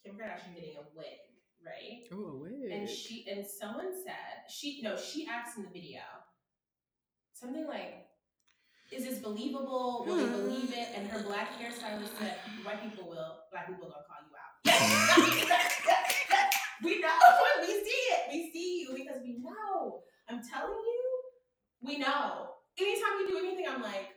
[0.04, 1.06] Kim Kardashian getting a wig,
[1.66, 2.06] right?
[2.12, 2.70] Oh, wait.
[2.72, 6.00] And she and someone said she no, she asked in the video
[7.34, 8.06] something like,
[8.92, 10.04] "Is this believable?
[10.06, 13.40] Will they believe it?" And her black hairstylist said, "White people will.
[13.50, 14.54] Black people gonna call you out."
[16.84, 17.18] we know
[17.60, 18.22] we see it.
[18.32, 20.02] We see you because we know.
[20.28, 21.22] I'm telling you,
[21.82, 22.48] we know.
[22.78, 24.10] Anytime we do anything, I'm like,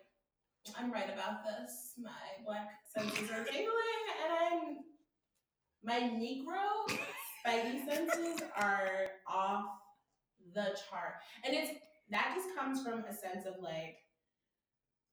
[0.77, 1.93] I'm right about this.
[1.97, 2.11] My
[2.45, 4.77] black senses are tingling, and I'm
[5.83, 6.87] my Negro
[7.45, 9.65] spidey senses are off
[10.53, 11.15] the chart.
[11.43, 11.71] And it's
[12.11, 13.97] that just comes from a sense of like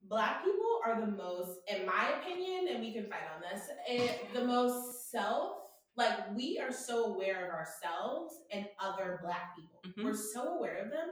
[0.08, 4.08] black people are the most, in my opinion, and we can fight on this, eh,
[4.32, 5.52] the most self
[5.96, 9.80] like we are so aware of ourselves and other black people.
[9.86, 10.04] Mhm.
[10.04, 11.08] We're so aware of them,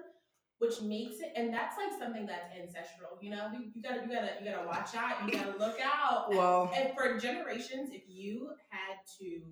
[0.58, 3.50] which makes it and that's like something that's ancestral, you know?
[3.52, 6.28] You, you gotta you gotta you gotta watch out, you gotta look out.
[6.30, 9.42] Well, And for generations, if you had to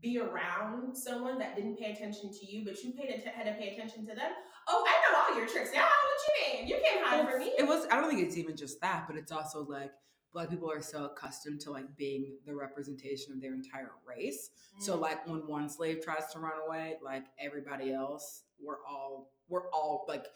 [0.00, 3.60] be around someone that didn't pay attention to you, but you paid atten- had to
[3.60, 4.30] pay attention to them,
[4.68, 5.80] oh, I know all your tricks now.
[5.82, 6.68] What you mean?
[6.68, 7.52] You can't hide from me.
[7.58, 7.86] it was.
[7.90, 9.90] I don't think it's even just that, but it's also like
[10.32, 14.50] black people are so accustomed to like being the representation of their entire race.
[14.78, 15.00] So Mm.
[15.00, 20.04] like when one slave tries to run away, like everybody else, we're all we're all
[20.08, 20.26] like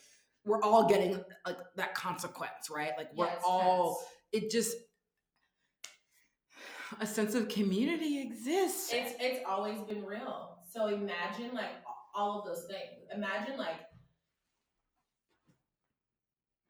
[0.45, 2.93] we're all getting like that consequence, right?
[2.97, 4.77] Like we're it's all it just
[7.01, 8.93] a sense of community exists.
[8.93, 10.59] It's it's always been real.
[10.71, 11.71] So imagine like
[12.15, 13.07] all of those things.
[13.15, 13.77] Imagine like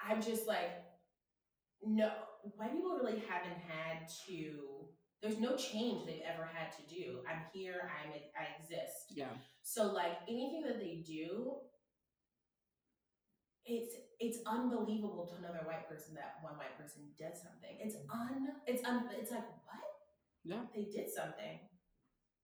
[0.00, 0.70] I'm just like
[1.84, 2.10] no
[2.56, 4.82] white people really haven't had to
[5.22, 7.20] there's no change they've ever had to do.
[7.30, 9.14] I'm here, I'm I exist.
[9.14, 9.30] yeah.
[9.62, 11.54] So like anything that they do,
[13.64, 17.78] it's it's unbelievable to another white person that one white person did something.
[17.78, 19.91] It's un it's un it's like what?
[20.44, 20.62] Yeah.
[20.74, 21.60] They did something.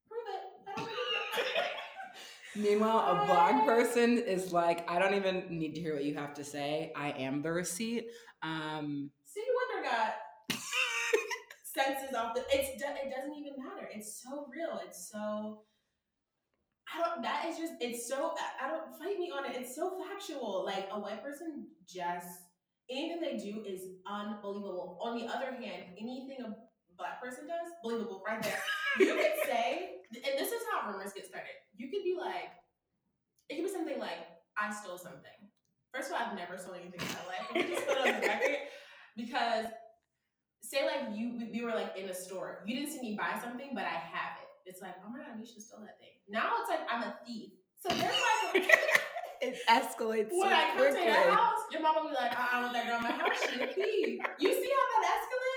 [0.09, 0.43] Prove it.
[0.69, 1.47] I don't believe
[2.57, 2.61] it.
[2.61, 6.35] Meanwhile, a black person is like, I don't even need to hear what you have
[6.35, 6.93] to say.
[6.97, 8.07] I am the receipt.
[8.43, 10.15] Um, Stevie Wonder got
[11.65, 13.89] senses off the it's it doesn't even matter.
[13.95, 14.81] It's so real.
[14.87, 15.63] It's so
[16.93, 19.57] I don't that is just it's so I I don't fight me on it.
[19.57, 20.65] It's so factual.
[20.65, 22.27] Like a white person just
[22.91, 24.99] anything they do is unbelievable.
[25.03, 26.55] On the other hand, anything a
[26.99, 28.59] black person does, believable right there.
[28.99, 31.55] You could say, and this is how rumors get started.
[31.77, 32.51] You could be like,
[33.49, 34.27] it could be something like,
[34.59, 35.39] I stole something.
[35.95, 37.45] First of all, I've never stolen anything in my life.
[37.55, 38.57] Let me just put it on the record
[39.17, 39.67] because
[40.61, 42.63] say like you we- we were like in a store.
[42.67, 44.49] You didn't see me buy something, but I have it.
[44.69, 46.13] It's like, oh my god, Misha stole that thing.
[46.29, 47.53] Now it's like I'm a thief.
[47.81, 48.13] So there's
[48.53, 48.69] like
[49.41, 52.55] it escalates when I come to your house, your mom will be like, uh-uh, I
[52.61, 53.39] don't want that girl in my house.
[53.49, 54.21] She a thief.
[54.43, 55.48] You see how that escalated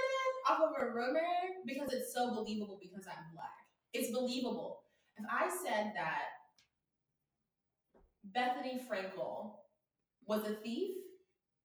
[0.82, 1.22] a rumor?
[1.66, 3.50] Because it's so believable because I'm black.
[3.94, 4.80] It's believable.
[5.18, 6.24] If I said that
[8.36, 9.54] Bethenny Frankel
[10.28, 10.92] was a thief,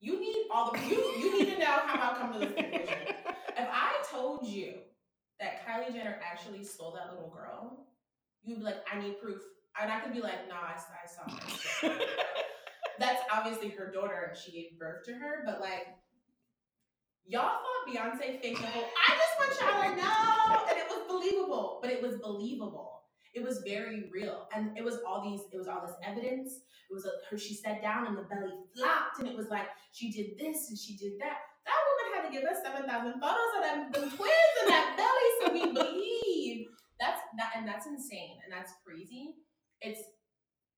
[0.01, 3.15] you need all the you you need to know how I come to this conclusion.
[3.57, 4.75] If I told you
[5.41, 7.87] that Kylie Jenner actually stole that little girl,
[8.43, 9.41] you'd be like, I need proof.
[9.81, 11.99] And I could be like, nah, I, I saw her.
[12.99, 15.87] That's obviously her daughter and she gave birth to her, but like,
[17.27, 18.85] y'all thought Beyonce faked the whole.
[18.85, 20.67] I just want y'all to know.
[20.71, 23.03] And it was believable, but it was believable.
[23.35, 24.49] It was very real.
[24.55, 26.55] And it was all these, it was all this evidence.
[26.89, 29.67] It was a, her, she sat down and the belly flopped and it was like,
[29.93, 31.39] she did this and she did that.
[31.67, 35.29] That woman had to give us 7,000 photos of them, them twins in that belly
[35.41, 36.67] so we believe.
[36.99, 39.35] That's that, and that's insane and that's crazy.
[39.83, 40.01] It's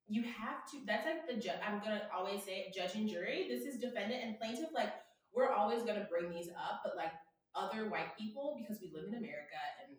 [0.08, 0.80] you have to.
[0.86, 1.60] That's like the judge.
[1.62, 3.46] I'm gonna always say it, judge and jury.
[3.48, 4.72] This is defendant and plaintiff.
[4.74, 4.90] Like
[5.34, 7.12] we're always gonna bring these up, but like
[7.54, 9.96] other white people, because we live in America and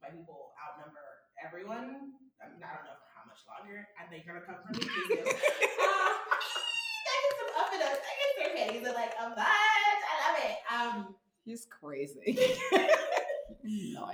[0.00, 2.14] white people outnumber everyone.
[2.38, 3.88] I, mean, I don't know for how much longer.
[3.98, 4.80] I think you're gonna come for me.
[4.82, 5.22] Please do.
[5.26, 7.98] I get some up and up.
[7.98, 9.42] I get some panties and like a bunch.
[9.42, 10.56] I love it.
[10.70, 11.14] Um,
[11.44, 12.38] He's crazy.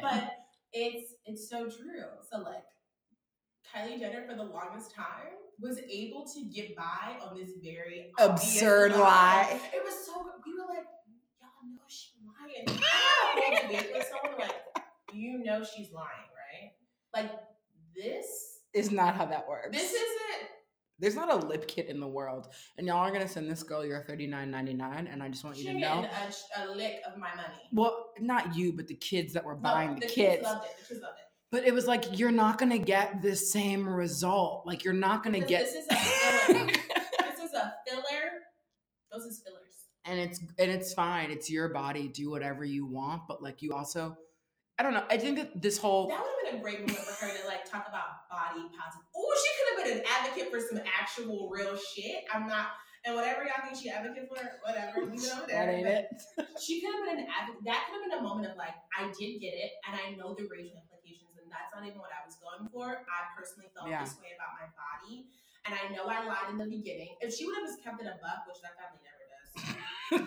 [0.00, 0.32] But
[0.72, 2.10] it's it's so true.
[2.30, 2.64] So like
[3.72, 8.92] Kylie Jenner for the longest time was able to get by on this very Absurd
[8.92, 9.60] lie.
[9.72, 10.12] It was so
[10.44, 10.84] we were like,
[11.40, 12.64] y'all know she's lying.
[12.68, 14.54] I had a whole with someone like,
[15.12, 16.72] you know she's lying, right?
[17.14, 17.32] Like
[17.96, 19.76] this is not how that works.
[19.76, 20.48] this isn't
[20.98, 22.48] There's not a lip kit in the world,
[22.78, 25.44] and y'all are gonna send this girl your thirty nine ninety nine, and I just
[25.44, 26.06] want you to know.
[26.56, 27.54] a, a lick of my money.
[27.72, 30.42] Well, not you, but the kids that were No, buying the, kids kits.
[30.44, 30.70] loved it.
[30.80, 31.24] The kids loved it.
[31.54, 34.66] But it was like you're not gonna get the same result.
[34.66, 35.66] Like you're not gonna get.
[35.66, 36.66] this is a filler.
[36.66, 38.26] this is a filler.
[39.12, 39.86] Those is fillers.
[40.04, 41.30] and it's and it's fine.
[41.30, 42.08] It's your body.
[42.08, 43.28] Do whatever you want.
[43.28, 44.18] But like you also,
[44.80, 45.04] I don't know.
[45.08, 47.46] I think that this whole That would have been a great moment for her to
[47.46, 49.06] like talk about body positive.
[49.16, 52.24] Oh, she could have been an advocate for some actual real shit.
[52.34, 52.70] I'm not,
[53.04, 56.06] and whatever y'all think she advocate for, whatever, you know, that ain't it.
[56.60, 57.62] She could have been an advocate.
[57.64, 60.34] That could have been a moment of like, I did get it, and I know
[60.34, 60.93] the and
[61.54, 63.06] that's not even what I was going for.
[63.06, 64.02] I personally felt Yeah.
[64.02, 65.30] this way about my body,
[65.64, 67.14] and I know I lied in the beginning.
[67.22, 69.46] If she would have just kept it a buck, which that family never does.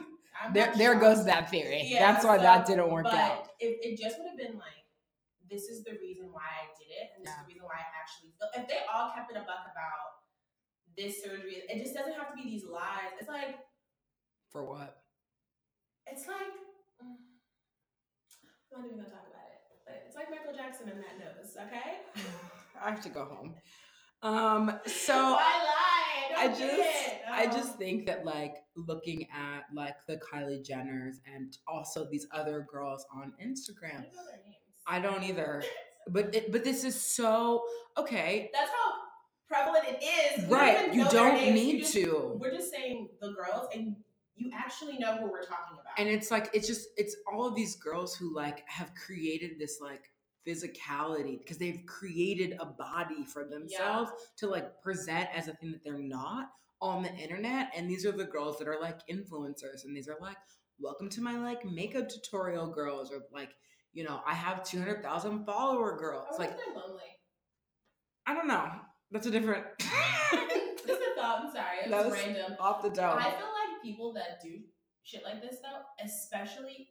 [0.54, 1.82] There, there goes that theory.
[1.84, 3.50] Yeah, That's why so- that didn't work out.
[3.60, 4.86] If it just would have been like,
[5.50, 7.42] this is the reason why I did it, and this Yeah.
[7.42, 8.48] is the reason why I actually feel.
[8.56, 10.24] If they all kept it a buck about
[10.96, 13.18] this surgery, it just doesn't have to be these lies.
[13.20, 13.58] It's like,
[14.52, 15.02] For what?
[16.06, 16.54] it's like,
[17.02, 19.37] mm, I'm not even gonna talk about it.
[20.18, 21.98] Like Michael Jackson and that nose, okay?
[22.84, 23.56] I have to go home.
[24.24, 24.80] Um.
[24.88, 26.36] So I, lie?
[26.40, 27.22] I just it.
[27.32, 32.66] I just think that like looking at like the Kylie Jenners and also these other
[32.72, 34.04] girls on I Instagram.
[34.04, 34.58] don't their names.
[34.88, 35.64] I don't either.
[36.10, 37.64] But it, but this is so
[37.98, 38.50] okay.
[38.54, 38.94] That's how
[39.50, 40.44] prevalent it is.
[40.46, 40.94] Don't Right.
[40.94, 41.48] You don't names.
[41.48, 42.38] You need just- to.
[42.40, 43.94] We're just saying the girls, and
[44.38, 45.94] you actually know who we're talking about.
[45.98, 49.80] And it's like it's just it's all of these girls who like have created this
[49.82, 50.12] like
[50.48, 55.84] physicality because they've created a body for themselves to like present as a thing that
[55.84, 59.98] they're not on the internet and these are the girls that are like influencers and
[59.98, 60.38] these are like
[60.80, 63.50] welcome to my like makeup tutorial girls or like
[63.94, 67.02] you know i have 200000 follower girls like lonely.
[68.28, 68.70] i don't know
[69.12, 69.66] that's a different
[70.88, 71.42] Just a thought.
[71.44, 71.78] I'm sorry.
[71.86, 72.56] It was, was random.
[72.60, 73.57] off the dome I feel like
[73.88, 74.60] people that do
[75.04, 76.90] shit like this though, especially,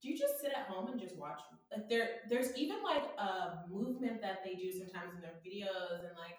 [0.00, 1.40] do you just sit at home and just watch?
[1.72, 6.16] Like there, there's even like a movement that they do sometimes in their videos, and
[6.16, 6.38] like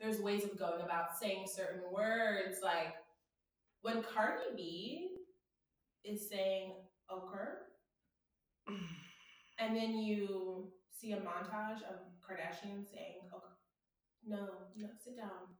[0.00, 2.58] there's ways of going about saying certain words.
[2.62, 2.94] Like
[3.82, 5.16] when Cardi B
[6.04, 6.74] is saying
[7.10, 7.66] "okurrr,"
[9.58, 13.56] and then you see a montage of Kardashian saying "okurrr."
[14.24, 14.46] No,
[14.76, 15.56] no, sit down.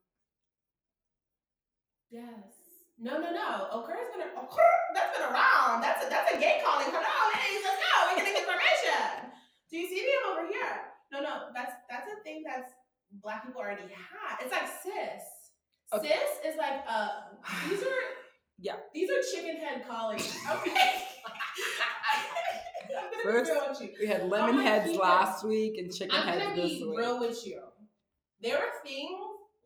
[2.10, 2.65] Yes.
[2.98, 3.68] No, no, no.
[3.76, 4.30] Okurrr's been a,
[4.94, 5.82] that's been around.
[5.84, 6.86] That's a that's a gay calling.
[6.86, 7.92] Come on, ladies, let's go.
[8.08, 9.32] We're getting information.
[9.70, 10.12] Do you see me?
[10.24, 10.96] I'm over here.
[11.12, 12.72] No, no, that's that's a thing that's
[13.22, 14.40] black people already have.
[14.40, 15.24] It's like cis.
[15.92, 16.08] Okay.
[16.08, 17.36] Cis is like uh
[17.68, 18.00] these are
[18.58, 18.76] Yeah.
[18.94, 20.36] These are chicken head colleagues.
[20.50, 20.72] Okay.
[23.24, 23.90] First, be real with you.
[24.00, 26.98] we had lemon heads keep last week and chicken I'm heads gonna this be week
[26.98, 27.60] real with you.
[28.40, 29.20] There are things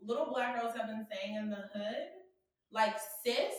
[0.04, 2.08] little black girls have been saying in the hood,
[2.72, 3.54] like sis,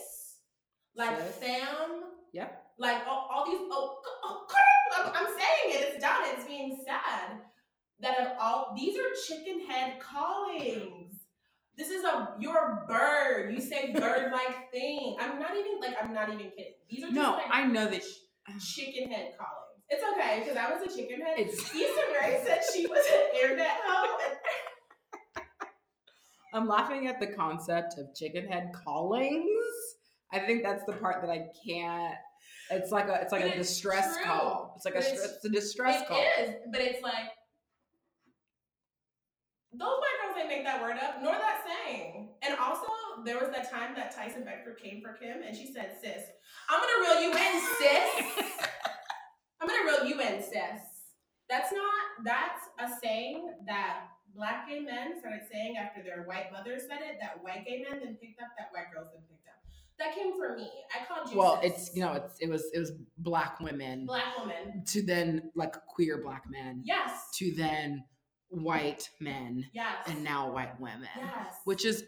[0.96, 1.36] like Sis.
[1.36, 2.48] fam, Yeah.
[2.78, 3.60] like all, all these.
[3.70, 4.46] Oh, oh,
[5.14, 5.88] I'm, saying it.
[5.94, 6.22] It's done.
[6.34, 7.38] It's being said.
[8.00, 11.14] That have all these are chicken head callings.
[11.76, 13.54] This is a you're a bird.
[13.54, 15.16] You say bird like thing.
[15.20, 16.74] I'm not even like I'm not even kidding.
[16.90, 18.02] These are just no like i know that
[18.60, 19.84] chicken head callings.
[19.88, 21.38] It's okay because I was a chicken head.
[21.38, 24.18] It's- Issa Rae said she was an internet hoe.
[26.52, 29.46] I'm laughing at the concept of chicken head callings.
[30.32, 32.14] I think that's the part that I can't.
[32.70, 34.24] It's like a it's like But a it's distress true.
[34.24, 34.72] call.
[34.76, 36.20] It's like a But it's- it's a distress It call.
[36.40, 37.28] is, but it's like
[39.74, 42.28] those white girls ain't make that word up, nor that saying.
[42.42, 42.86] And also,
[43.24, 46.24] there was that time that Tyson Beckford came for Kim, and she said, "Sis,
[46.68, 48.46] I'm gonna reel you in, sis.
[49.60, 50.82] I'm gonna reel you in, sis."
[51.48, 52.24] That's not.
[52.24, 57.18] That's a saying that black gay men started saying after their white mothers said it.
[57.20, 58.48] That white gay men then picked up.
[58.58, 59.60] That white girls then picked up.
[59.98, 60.70] That came from me.
[60.94, 61.38] I called you.
[61.38, 64.82] Well, it's you know it's it was it was black women black woman.
[64.88, 67.28] to then like queer black men Yes.
[67.38, 68.02] to then
[68.48, 69.94] white men Yes.
[70.06, 71.54] and now white women, Yes.
[71.64, 72.04] which is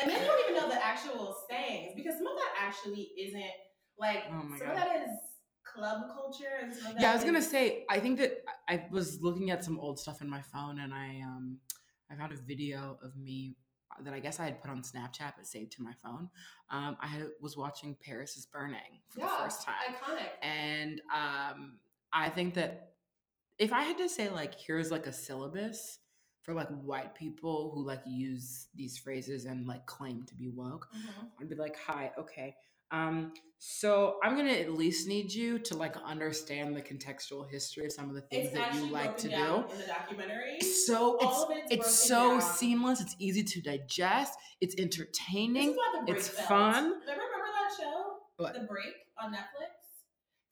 [0.00, 3.42] And they don't even know the actual sayings because some of that actually isn't
[3.98, 4.76] Like Oh my some God.
[4.76, 5.10] of that is
[5.74, 7.84] club culture, and some Yeah, I was gonna say.
[7.90, 11.20] I think that I was looking at some old stuff in my phone, and I
[11.24, 11.58] um
[12.10, 13.56] I found a video of me
[14.02, 16.28] that I guess I had put on Snapchat but saved to my phone.
[16.70, 20.30] Um, I had, was watching Paris is Burning for yeah, the first time, iconic.
[20.42, 21.78] and um,
[22.12, 22.94] I think that
[23.58, 25.98] if I had to say like here's like a syllabus
[26.42, 30.88] for like white people who like use these phrases and like claim to be woke,
[30.94, 31.30] Mhm.
[31.40, 32.56] I'd be like, hi, okay.
[32.90, 37.92] Um, so I'm gonna at least need you to like understand the contextual history of
[37.92, 39.34] some of the things It's that you like to do.
[39.72, 40.60] in the documentary.
[40.60, 42.42] So All it's of it's it's so down.
[42.42, 45.70] seamless, it's easy to digest, it's This entertaining.
[45.70, 46.48] is about the break it's felt.
[46.48, 46.74] fun.
[46.84, 48.16] Remember, remember that show?
[48.36, 48.52] What?
[48.54, 49.72] The Break on Netflix.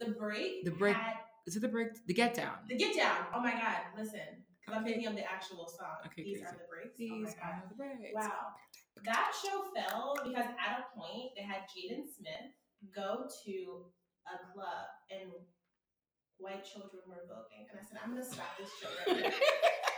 [0.01, 0.64] The Break.
[0.64, 1.16] The Break- Had
[1.47, 2.55] Is it the break the get down?
[2.68, 3.26] the Get Down.
[3.35, 3.76] Oh my God!
[3.99, 4.20] Listen,
[4.61, 5.99] because I'm thinking of the actual song.
[6.07, 6.45] Okay, These crazy.
[6.47, 6.97] are the breaks.
[6.97, 8.14] These oh are the breaks.
[8.14, 8.55] Wow.
[9.05, 12.53] That show fell because at a point they had Jaden Smith
[12.95, 13.57] go to
[14.28, 15.30] a club and
[16.38, 17.66] white children were voting.
[17.70, 19.32] And I said, I'm gonna stop this show right here.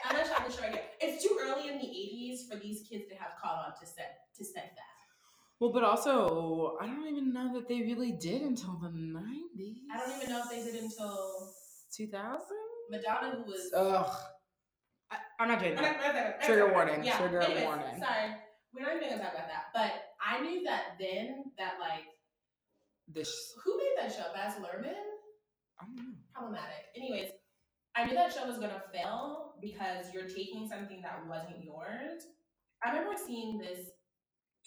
[0.05, 0.83] I'm gonna stop this show right here.
[1.01, 4.29] It's too early in the 80s for these kids to have caught on to set
[4.39, 4.95] to set that.
[5.61, 9.79] Well, but also I don't even know that they really did until the nineties.
[9.93, 11.53] I don't even know if they did until
[11.95, 12.57] two thousand.
[12.91, 14.17] Madonna, who was Ugh.
[15.11, 16.43] I, I'm not doing that.
[16.43, 17.99] Trigger warning, trigger Anyways, warning.
[17.99, 18.31] Sorry,
[18.75, 19.71] we're not even gonna talk about that.
[19.73, 22.05] But I knew that then that like
[23.09, 23.31] This
[23.65, 24.33] who made that show?
[24.35, 24.95] Baz Luhrmann.
[25.81, 26.15] I don't know.
[26.35, 26.87] problematic.
[26.97, 27.31] Anyways,
[27.97, 32.23] I knew that show was gonna fail because you're taking something that wasn't yours.
[32.85, 33.91] I remember seeing this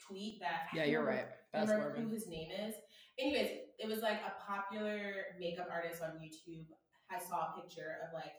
[0.07, 1.25] tweet that Yeah, you're right.
[1.53, 2.75] I That's remember who his name is.
[3.19, 3.49] Anyways,
[3.79, 6.65] it was like a popular makeup artist on YouTube.
[7.11, 8.33] I saw a picture of like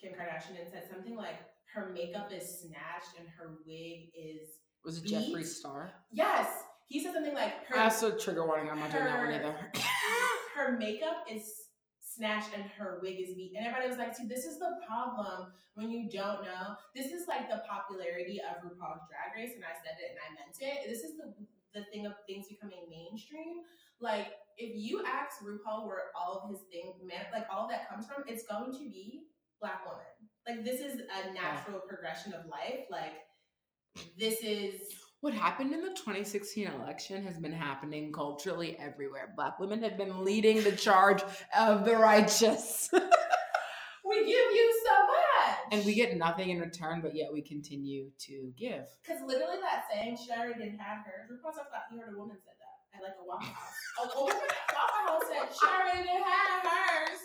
[0.00, 1.36] Kim Kardashian and said something like
[1.74, 4.48] her makeup is snatched and her wig is
[4.86, 5.46] Was it Jeffree Beat?
[5.46, 5.90] Star?
[6.12, 6.48] yes.
[6.86, 8.70] He said something like her Also, trigger warning.
[8.70, 9.56] I'm not doing that one her- either.
[10.54, 11.66] her makeup is
[12.00, 13.52] snatched and her wig is beat.
[13.58, 16.78] And everybody was like, see, this is the problem when you don't know.
[16.94, 20.28] This is like the popularity of RuPaul's Drag Race, and I said it and I
[20.38, 20.86] meant it.
[20.88, 21.34] This is the
[21.74, 23.60] the thing of things becoming mainstream.
[24.00, 28.06] Like, if you ask RuPaul where all of his things, man, like all that comes
[28.06, 29.26] from, it's going to be
[29.60, 30.08] black woman.
[30.48, 32.88] Like, this is a natural progression of life.
[32.90, 33.12] Like,
[34.18, 34.80] this is
[35.20, 39.32] What happened in the 2016 election has been happening culturally everywhere.
[39.34, 41.22] Black women have been leading the charge
[41.58, 42.88] of the righteous.
[44.04, 48.10] we give you so much, and we get nothing in return, but yet we continue
[48.18, 48.86] to give.
[49.02, 51.30] Because literally that saying, she already didn't have hers.
[51.32, 53.74] RuPaul talked about, you heard a woman said that at like a Waffle House.
[53.98, 57.18] A woman at Waffle House said, she already didn't have hers.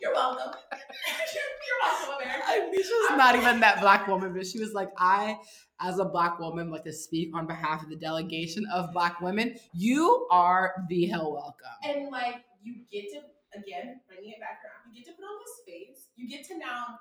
[0.00, 0.58] You're welcome.
[0.72, 2.44] You're welcome, America.
[2.48, 5.38] I mean, she was not even that black woman, but she was like, I,
[5.80, 9.56] as a black woman, like to speak on behalf of the delegation of black women.
[9.74, 11.76] You are the hell welcome.
[11.84, 15.38] And like, you get to, again, bringing it back around, you get to put on
[15.44, 16.08] this face.
[16.16, 16.98] You get to now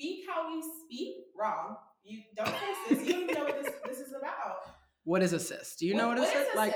[0.00, 1.76] speak how you speak wrong.
[2.04, 2.54] You don't
[2.88, 3.06] this.
[3.06, 4.74] You don't know what this, this is about.
[5.04, 5.76] What is a sis?
[5.76, 6.48] Do you know what, a what sis?
[6.48, 6.74] is Like,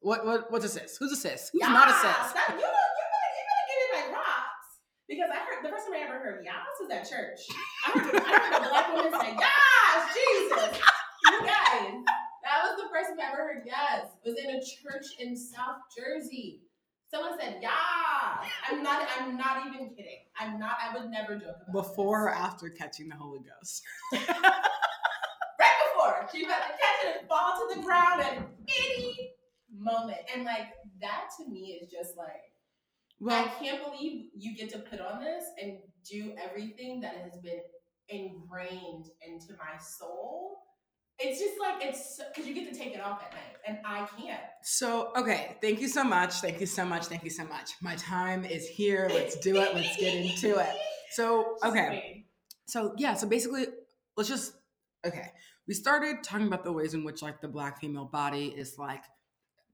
[0.00, 0.96] what, what what's a sis?
[0.96, 1.50] Who's a sis?
[1.52, 1.92] Who's not a?
[1.92, 4.68] That, you, know, you better, you better get in my rocks.
[5.12, 7.44] Because I heard the first time I ever heard Yas was at church.
[7.84, 10.80] I heard, I heard a black woman say, Yas, Jesus.
[11.28, 12.00] You guys.
[12.40, 14.08] That was the first time I ever heard Yas.
[14.24, 16.62] Was in a church in South Jersey.
[17.10, 18.48] Someone said, Yas.
[18.70, 20.24] I'm not I'm not even kidding.
[20.40, 23.82] I'm not I would never joke about Before or after catching the Holy Ghost?
[24.14, 26.26] right before.
[26.32, 28.38] She about to catch it and fall to the ground at
[28.88, 29.32] any
[29.76, 30.20] moment.
[30.34, 30.68] And like
[31.02, 32.51] that to me is just like
[33.22, 35.78] Well, I can't believe you get to put on this and
[36.10, 37.60] do everything that has been
[38.08, 40.58] ingrained into my soul.
[41.20, 44.08] It's just like it's because you get to take it off at night, and I
[44.18, 44.40] can't.
[44.64, 46.34] So, okay, thank you so much.
[46.34, 47.04] Thank you so much.
[47.04, 47.70] Thank you so much.
[47.80, 49.08] My time is here.
[49.08, 49.72] Let's do it.
[49.72, 50.74] Let's get into it.
[51.12, 52.24] So, okay.
[52.66, 53.66] So, yeah, so basically,
[54.16, 54.54] let's just,
[55.06, 55.28] okay.
[55.68, 59.04] We started talking about the ways in which, like, the black female body is like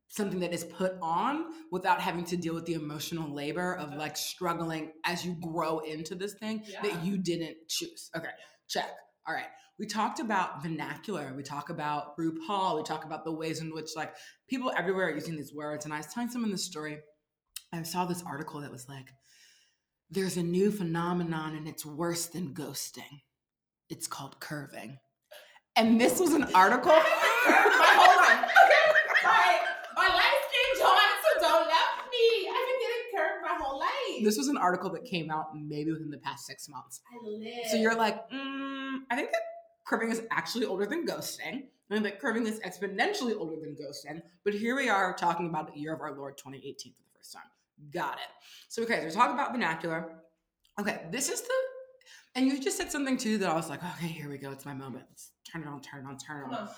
[0.09, 4.17] something that is put on without having to deal with the emotional labor of like
[4.17, 6.83] struggling as you grow into this thing Yeah.
[6.83, 8.11] that you didn't choose.
[8.17, 8.29] Okay,
[8.69, 8.91] check.
[9.27, 9.47] All right.
[9.79, 11.33] We talked about vernacular.
[11.37, 12.77] We talk about RuPaul.
[12.79, 14.13] We talk about the ways in which like
[14.49, 15.85] people everywhere are using these words.
[15.85, 16.99] And I was telling someone this story.
[17.73, 19.11] I saw this article that was like,
[20.11, 23.23] there's a new phenomenon and it's worse than ghosting.
[23.91, 24.99] It's called curving.
[25.77, 26.91] And this was an article.
[26.93, 28.51] my whole life.
[28.51, 28.87] Okay,
[29.23, 29.61] my
[29.95, 32.49] my life skin joints so don't left me.
[32.49, 33.55] I've been getting curved my
[34.25, 37.01] This was an article that came out maybe within the past six months.
[37.13, 37.67] I live.
[37.71, 39.43] So you're like, mm, I think that
[39.87, 41.65] curving is actually older than ghosting.
[41.91, 44.21] And that curving is exponentially older than ghosting.
[44.45, 47.33] But here we are talking about the year of our Lord 2018 for the first
[47.33, 47.43] time.
[47.93, 48.29] Got it.
[48.69, 50.13] So, okay, so we're talking about vernacular.
[50.79, 51.49] Okay, this is the,
[52.35, 54.51] and you just said something too that I was like, okay, here we go.
[54.51, 55.05] It's my moment.
[55.09, 56.55] Let's turn it on, turn it on, turn it on.
[56.55, 56.69] on.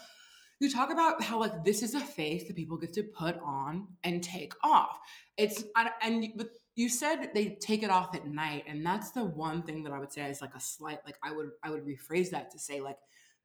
[0.61, 3.89] You talk about how like this is a face that people get to put on
[4.05, 4.99] and take off.
[5.39, 6.51] It's and- and but
[6.81, 9.99] you said they take it off at night, and that's the one thing that I
[9.99, 12.81] would say is like a slight like I would I would rephrase that to say
[12.81, 12.99] like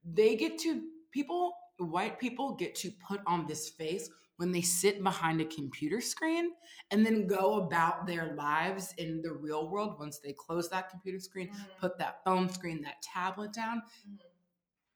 [0.04, 0.82] they get to
[1.12, 6.00] people white people get to put on this face when they sit behind a computer
[6.02, 6.52] screen
[6.92, 11.20] and then go about their lives in the real world once they close that computer
[11.20, 11.78] screen Mhm.
[11.80, 14.20] put that phone screen that tablet down Mhm.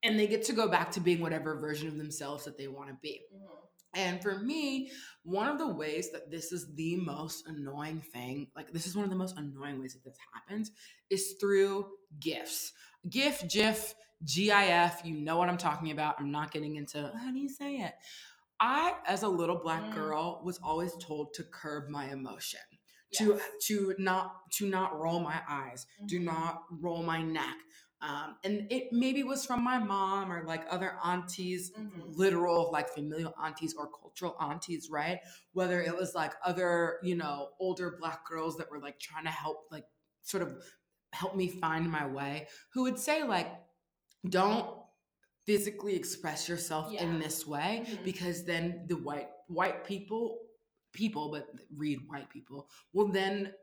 [0.04, 2.90] and they get to go back to being whatever version of themselves that they want
[2.90, 3.26] to be.
[3.34, 3.69] Mhm.
[3.96, 4.92] And for me,
[5.24, 9.04] one of the ways that this is the most annoying thing, like this is one
[9.04, 10.72] of the most annoying ways that this happens,
[11.10, 11.88] is through
[12.20, 12.74] GIFs.
[13.10, 16.16] GIF, GIF, GIF, you know what I'm talking about.
[16.20, 17.94] I'm not getting into how do you say it.
[18.60, 19.94] I, as a little black Mm.
[19.94, 22.60] girl, was always told to curb my emotion.
[23.16, 23.42] To Yes.
[23.68, 26.26] to not to not roll my eyes, do Mhm.
[26.26, 27.58] not roll my neck.
[28.02, 32.04] Um, and it maybe was from my mom or like other aunties, Mhm.
[32.06, 35.20] literal like familial aunties or cultural aunties, right?
[35.54, 39.30] Whether it was like other, you know, older black girls that were like trying to
[39.32, 39.86] help, like
[40.22, 40.64] sort of
[41.12, 43.48] help me find my way, who would say like,
[44.30, 44.78] don't
[45.46, 48.04] physically express yourself in this way Mhm.
[48.04, 50.40] because then the white white people
[50.94, 53.54] people but read white people will then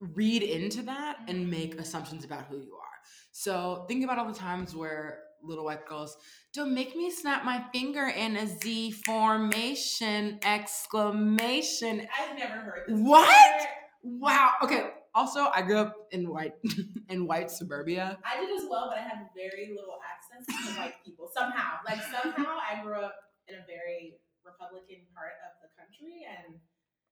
[0.00, 1.50] read into that and Mhm.
[1.50, 2.85] make assumptions about who you are
[3.32, 6.16] so think about all the times where little white girls
[6.54, 12.98] don't make me snap my finger in a z formation exclamation I've never heard this.
[12.98, 13.58] What?
[14.02, 14.18] before.
[14.20, 16.54] wow okay also i grew up in white
[17.08, 20.94] in white suburbia I did as well, but I had very little access to white
[21.04, 21.30] people.
[21.32, 23.14] Somehow, like somehow, I grew up
[23.48, 26.58] in a very Republican part of the country, and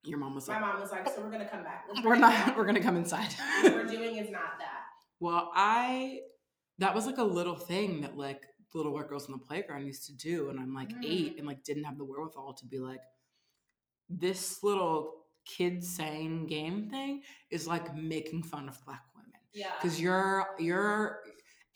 [0.04, 0.60] your mom was like.
[0.60, 1.84] my like mom was like, "So we're gonna come back.
[1.88, 3.32] Let's we're not we're gonna come inside
[3.62, 4.82] What we're doing is not that."
[5.24, 6.20] Well, I
[6.78, 9.86] that was like a little thing that like the little white girls on the playground
[9.86, 11.04] used to do, and I'm like Mm.
[11.04, 13.00] eight and like didn't have the wherewithal to be like
[14.10, 19.72] this little kid saying game thing is like making fun of black women Yeah.
[19.80, 21.22] because your your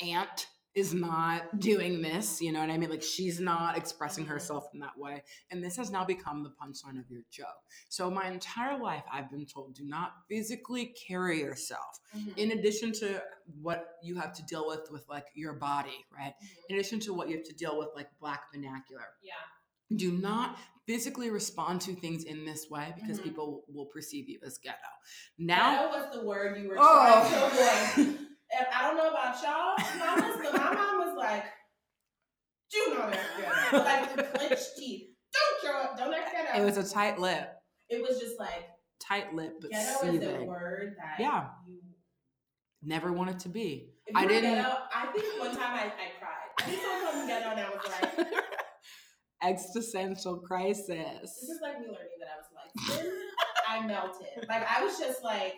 [0.01, 4.69] aunt is not doing this you know what i mean like she's not expressing herself
[4.75, 7.47] in that way and this has now become the punchline of your joke
[7.89, 12.37] so my entire life i've been told do not physically carry yourself Mhm.
[12.39, 13.23] in addition to
[13.61, 16.49] what you have to deal with with like your body right Mhm.
[16.71, 19.33] in addition to what you have to deal with like black vernacular Yeah.
[19.97, 23.25] do not physically respond to things in this way because Mhm.
[23.25, 24.77] people will perceive you as ghetto
[25.39, 27.29] now Ghetto was the word you were Oh.
[27.29, 28.19] trying to avoid.
[28.57, 31.45] And I don't know about y'all, mamas, but my mom was like,
[32.73, 33.29] "Do not act
[33.73, 35.09] ghetto." Like the clenched teeth.
[35.63, 35.99] Don't up.
[35.99, 36.63] Don't act ghetto.
[36.63, 37.51] it was a tight lip
[37.91, 38.69] It was just like
[39.01, 41.49] tight lip but ghetto is a seething word that Yeah.
[41.67, 41.81] you.
[42.83, 46.49] never wanted to be I didn't- Ghetto, I think one time I, I cried.
[46.59, 48.45] I think someone called me ghetto, and I was like,
[49.43, 50.87] existential crisis
[51.21, 53.13] "This is like me learning that I was like."
[53.69, 54.49] I melted.
[54.49, 55.53] Like I was just like,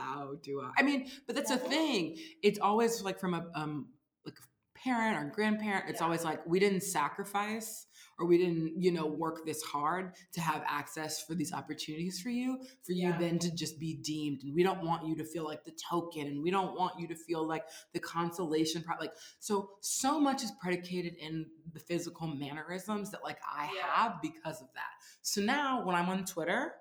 [0.00, 0.70] how do I?
[0.78, 2.16] I mean, but that's a thing.
[2.42, 3.86] It's always like from a um
[4.24, 5.84] like a parent or grandparent.
[5.88, 6.04] It's Yeah.
[6.06, 7.86] always like we didn't sacrifice
[8.18, 12.28] or we didn't, you know, work this hard to have access for these opportunities for
[12.28, 13.18] you, for you Yeah.
[13.18, 14.42] then to just be deemed.
[14.42, 17.08] And we don't want you to feel like the token, and we don't want you
[17.08, 18.82] to feel like the consolation.
[18.82, 23.86] Pro- like so, so much is predicated in the physical mannerisms that like I Yeah.
[23.94, 24.90] have because of that.
[25.22, 26.74] So now when I'm on Twitter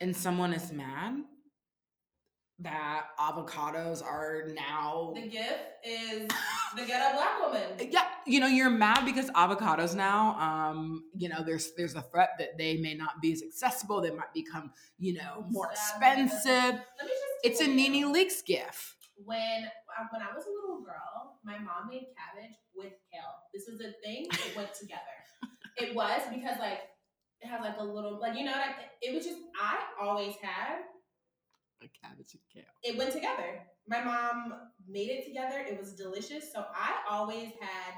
[0.00, 1.24] and someone is mad
[2.62, 6.28] that avocados are now the gift is
[6.76, 7.62] the get a black woman.
[7.90, 12.30] yeah you know you're mad because avocados now um you know there's there's a threat
[12.38, 16.74] that they may not be as accessible they might become you know more expensive Let
[17.04, 17.44] me just.
[17.44, 21.88] it's a Nene Leakes gif When uh, when I was a little girl, my mom
[21.90, 23.34] made cabbage with kale.
[23.52, 24.26] This is a thing.
[24.32, 25.16] It went together.
[25.76, 26.80] It was because like
[27.40, 30.78] it has like a little like you know like it was just I always had
[31.82, 33.60] a cabbage and kale it went together.
[33.88, 34.54] My mom
[34.88, 35.58] made it together.
[35.58, 36.52] It was delicious.
[36.52, 37.94] So I always had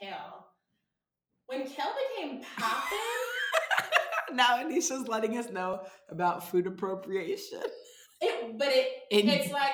[0.00, 0.46] kale.
[1.46, 7.60] When kale became poppin', now anisha's letting us know about food appropriation
[8.20, 9.72] it but it it's like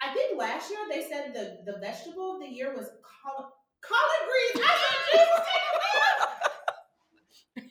[0.00, 2.86] I think last year they said the the vegetable of the year was
[3.22, 3.52] collard
[3.82, 4.66] collard greens.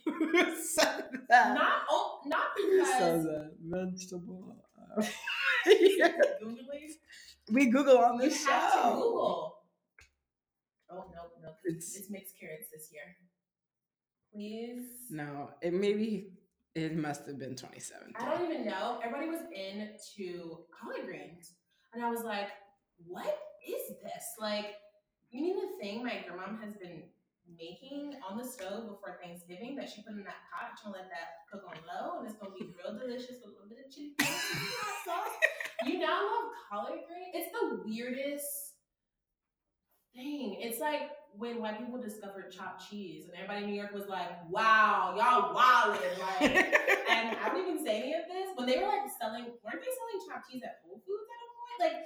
[0.05, 1.53] Who said that?
[1.55, 1.81] not
[2.25, 3.51] not Who said because that?
[3.61, 4.60] Vegetable.
[6.41, 6.89] Googling.
[7.51, 9.55] we Google on You this have to no,
[10.91, 13.15] oh, no, It's It's mixed carrots this year.
[14.33, 14.85] Please.
[15.09, 16.31] no, it maybe
[16.75, 18.15] it must have been 2017.
[18.17, 18.99] I don't even know.
[19.03, 21.53] Everybody was into collard greens.
[21.93, 22.47] And I was like,
[23.05, 23.37] what
[23.67, 24.25] is this?
[24.39, 24.75] Like,
[25.31, 27.03] you mean the thing my grandma has been
[27.57, 30.77] making on the stove before Thanksgiving that she put in that pot?
[30.77, 33.69] She'll let that cook on low and it's gonna be real delicious with a little
[33.69, 35.35] bit of chili hot sauce.
[35.83, 37.33] You now love collard green?
[37.33, 38.45] It's the weirdest
[40.13, 40.61] thing.
[40.61, 44.29] It's like when white people discovered chopped cheese and everybody in New York was like,
[44.49, 46.19] wow, y'all wildin'.
[46.19, 46.53] Like,
[47.09, 48.49] and I don't even say any of this.
[48.55, 51.49] When they were like selling, weren't they selling chopped cheese at Whole Foods at a
[51.49, 51.77] point?
[51.81, 51.97] Like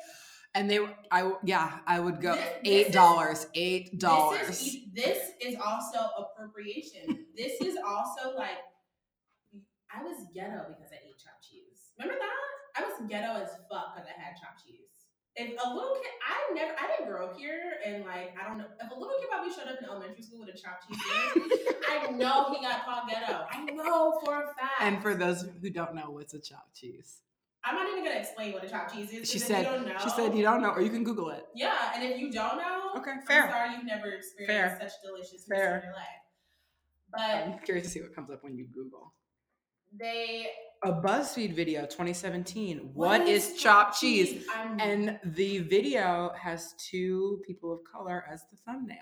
[0.55, 4.49] and they, were- I yeah, I would go This- this eight dollars, eight dollars.
[4.49, 7.27] is e- this is also appropriation.
[7.35, 8.57] this is also like
[9.95, 11.91] I was ghetto because I ate chopped cheese.
[11.99, 12.81] Remember that?
[12.81, 14.79] I was ghetto as fuck because I had chopped cheese.
[15.37, 18.57] If a little kid, I never, I didn't grow up here, and like I don't
[18.57, 20.97] know, if a little kid probably showed up in elementary school with a chopped cheese
[21.89, 23.45] I know he got called ghetto.
[23.51, 24.79] I know for a fact.
[24.81, 27.19] And for those who don't know, what's a chopped cheese?
[27.65, 29.29] I'm not even gonna explain what a chopped cheese is.
[29.29, 29.65] She said.
[29.65, 31.45] you don't know, She said you don't know, or you can Google it.
[31.55, 33.49] Yeah, and if you don't know, Okay, I'm fair.
[33.49, 34.89] sorry you've never experienced Fair.
[34.89, 35.77] such delicious Fair.
[35.77, 36.05] in your life.
[37.11, 39.13] But I'm curious to see what comes up when you Google.
[39.97, 40.47] they
[40.83, 42.91] A BuzzFeed video, 2017.
[42.93, 44.45] what is, chopped cheese?
[44.53, 48.97] I'm, And the video has two people of color as the thumbnail.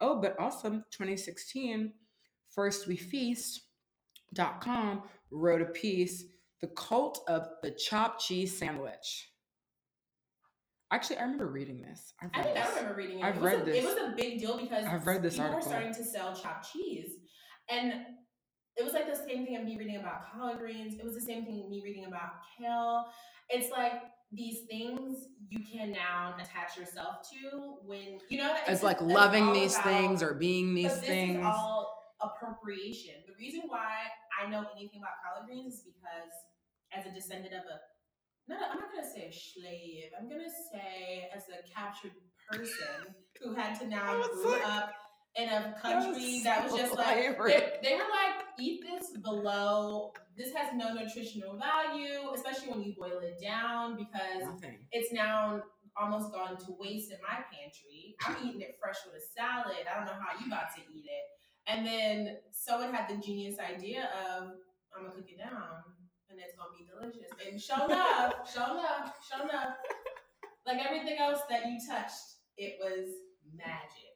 [0.00, 0.84] Oh, but awesome.
[0.92, 1.92] 2016,
[2.50, 6.24] First We Feast.com wrote a piece,
[6.60, 9.30] The Cult of the Chopped Cheese Sandwich.
[10.90, 12.14] Actually, I remember reading this.
[12.22, 13.24] I read think I remember reading it.
[13.24, 13.76] I've it read a, this.
[13.76, 15.70] It was a big deal because I've read this people article.
[15.70, 17.10] were starting to sell chopped cheese,
[17.68, 17.92] and
[18.76, 20.94] it was like the same thing of me reading about collard greens.
[20.98, 23.04] It was the same thing me reading about kale.
[23.50, 24.00] It's like
[24.32, 29.10] these things you can now attach yourself to when you know As it's like just-
[29.10, 31.38] it's loving these about- things or being these this things.
[31.38, 33.14] is all appropriation.
[33.26, 33.88] The reason why
[34.42, 36.32] I know anything about collard greens is because
[36.96, 37.78] as a descendant of a
[38.48, 40.10] not I'm not gonna say a slave.
[40.18, 42.12] I'm gonna say as a captured
[42.50, 44.92] person who had to now grow like- up
[45.36, 50.52] in a country that was, just like they, they were like eat this below this
[50.54, 54.78] has no nutritional value especially when you boil it down because Nothing.
[54.90, 55.60] it's now
[56.00, 58.14] almost gone to waste in my pantry.
[58.24, 59.82] I'm eating it fresh with a salad.
[59.90, 61.24] I don't know how you about to eat it.
[61.66, 64.48] And then someone had the genius idea of
[64.96, 65.82] I'm gonna cook it down
[66.38, 67.30] and it's gonna be delicious.
[67.42, 69.74] And show enough, show enough, show enough.
[70.66, 73.10] Like everything else that you touched, it was
[73.50, 74.14] magic.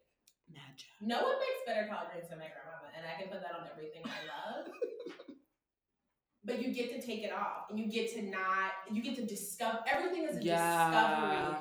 [0.53, 0.87] Magic.
[1.01, 3.67] No one makes better collard greens than my grandmama, and I can put that on
[3.73, 4.67] everything I love.
[6.45, 8.71] but you get to take it off, and you get to not.
[8.93, 9.79] You get to discover.
[9.91, 11.57] Everything is a discovery.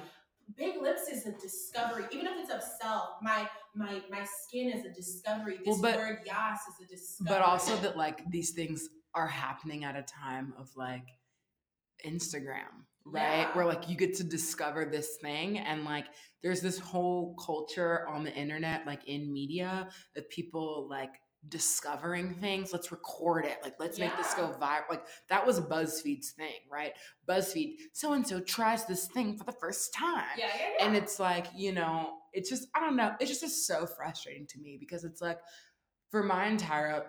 [0.57, 3.11] Big lips is a discovery, even if it's of self.
[3.23, 5.57] My my my skin is a discovery.
[5.63, 7.39] This Well, but- word yas is a discovery.
[7.39, 11.07] but also that like these things are happening at a time of like
[12.05, 13.39] Instagram, right?
[13.39, 13.53] Yeah.
[13.53, 16.05] Where like you get to discover this thing and like
[16.43, 21.11] there's this whole culture on the internet, like in media, of people like
[21.49, 22.71] discovering things.
[22.71, 23.57] Let's record it.
[23.63, 24.89] Like let's make this go viral.
[24.89, 26.93] Like that was BuzzFeed's thing, right?
[27.27, 30.85] BuzzFeed, so and so tries this thing for the first time yeah, yeah, yeah.
[30.85, 34.47] and it's like you know it's just i don't know it just is so frustrating
[34.47, 35.39] to me because it's like
[36.09, 37.03] for my entire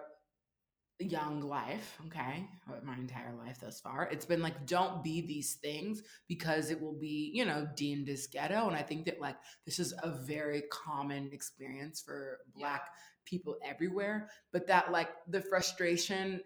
[1.02, 4.08] young life okay uh, my entire life thus far.
[4.10, 8.26] It's been like don't be these things because it will be you know deemed as
[8.26, 8.68] ghetto.
[8.68, 9.36] And i think that like
[9.66, 12.88] this is a very common experience for black
[13.24, 14.28] people everywhere.
[14.52, 16.40] But that like the frustration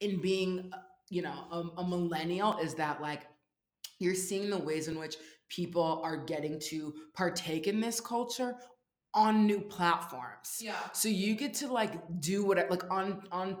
[0.00, 0.78] in being uh,
[1.08, 3.22] you know a, a millennial is that like
[3.98, 5.16] you're seeing the ways in which
[5.48, 8.54] people are getting to partake in this culture
[9.12, 10.58] on new platforms.
[10.60, 10.74] Yeah.
[10.92, 13.56] so you get to like do what like on on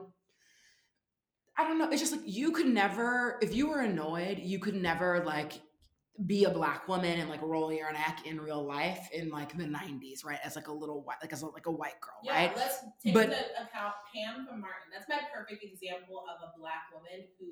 [1.60, 1.90] I don't know.
[1.90, 5.52] It's just like you could never, if you were annoyed, you could never like
[6.26, 9.64] be a black woman and like roll your neck in real life in like the
[9.64, 10.38] '90s, right?
[10.44, 12.56] As like a little white, like as a, like a white girl, Yeah, right?
[12.56, 14.88] let's take But- into account Pam from Martin.
[14.92, 17.46] That's my perfect example of a black woman who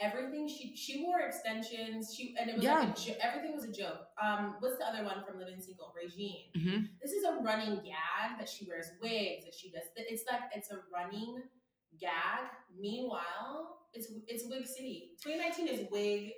[0.00, 2.14] everything she she wore extensions.
[2.14, 4.06] She and it was like a jo- everything was a joke.
[4.22, 5.92] Um, what's the other one from Living Single?
[5.96, 6.48] Regine.
[6.54, 9.44] hmm This is a running gag that she wears wigs.
[9.44, 9.82] That she does.
[9.96, 11.42] It's like it's a running
[12.00, 12.50] gag.
[12.78, 15.12] Meanwhile, it's it's Wig City.
[15.22, 16.32] 2019 is Wig.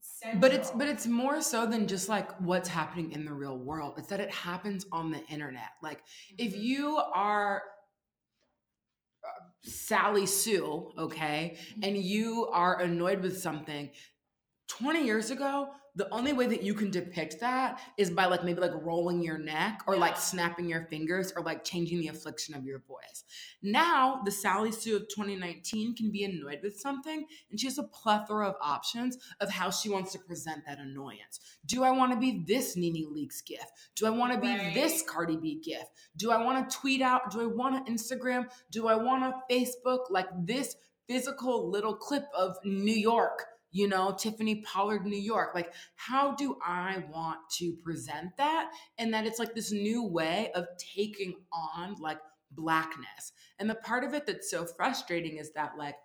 [0.00, 0.40] Central.
[0.40, 3.94] But it's but it's more so than just like what's happening in the real world.
[3.98, 5.70] It's that it happens on the internet.
[5.82, 6.02] Like
[6.38, 6.58] if Mhm.
[6.62, 7.62] you are
[9.24, 9.28] uh,
[9.62, 13.90] Sally Sue, okay, and you are annoyed with something,
[14.68, 18.60] 20 years ago, the only way that you can depict that is by like maybe
[18.60, 22.64] like rolling your neck or like snapping your fingers or like changing the affliction of
[22.64, 23.24] your voice.
[23.64, 27.82] Now, the Sally Sue of 2019 can be annoyed with something and she has a
[27.82, 31.40] plethora of options of how she wants to present that annoyance.
[31.66, 33.66] Do I want to be this Nene Leakes gif?
[33.96, 34.72] Do I want to be Right.
[34.72, 35.82] this Cardi B gif?
[36.16, 37.32] Do I want to tweet out?
[37.32, 38.48] Do I want to Instagram?
[38.70, 40.76] Do I want to Facebook like this
[41.08, 43.46] physical little clip of New York?
[43.70, 45.54] You know, Tiffany Pollard, New York.
[45.54, 48.70] Like, how do I want to present that?
[48.98, 52.18] And that it's like this new way of taking on like
[52.50, 53.32] blackness.
[53.58, 55.96] And the part of it that's so frustrating is that like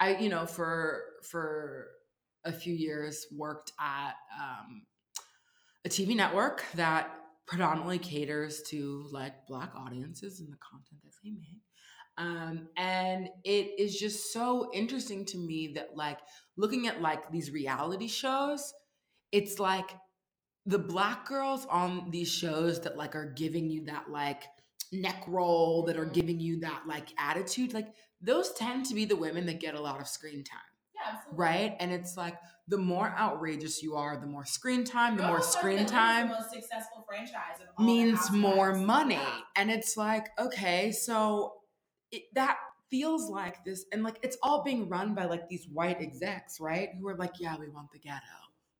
[0.00, 1.88] I, you know, for for
[2.44, 4.82] a few years worked at um,
[5.84, 7.10] a TV network that
[7.46, 11.62] predominantly caters to like black audiences and the content that they make.
[12.16, 16.18] Um, and it is just so interesting to me that like
[16.56, 18.72] looking at like these reality shows,
[19.32, 19.90] it's like
[20.66, 24.44] the black girls on these shows that like are giving you that like
[24.92, 27.88] neck roll that are giving you that like attitude like
[28.22, 30.60] those tend to be the women that get a lot of screen time
[30.94, 31.38] Yeah, absolutely.
[31.44, 32.36] right and it's like
[32.68, 36.50] the more outrageous you are the more screen time the more screen time the most
[36.52, 39.38] successful franchise of all means more money Yeah.
[39.56, 41.54] and it's like okay so
[42.12, 42.56] it, that
[42.94, 46.90] feels like this and like it's all being run by like these white execs right?
[47.00, 48.20] Who are like yeah we want the ghetto.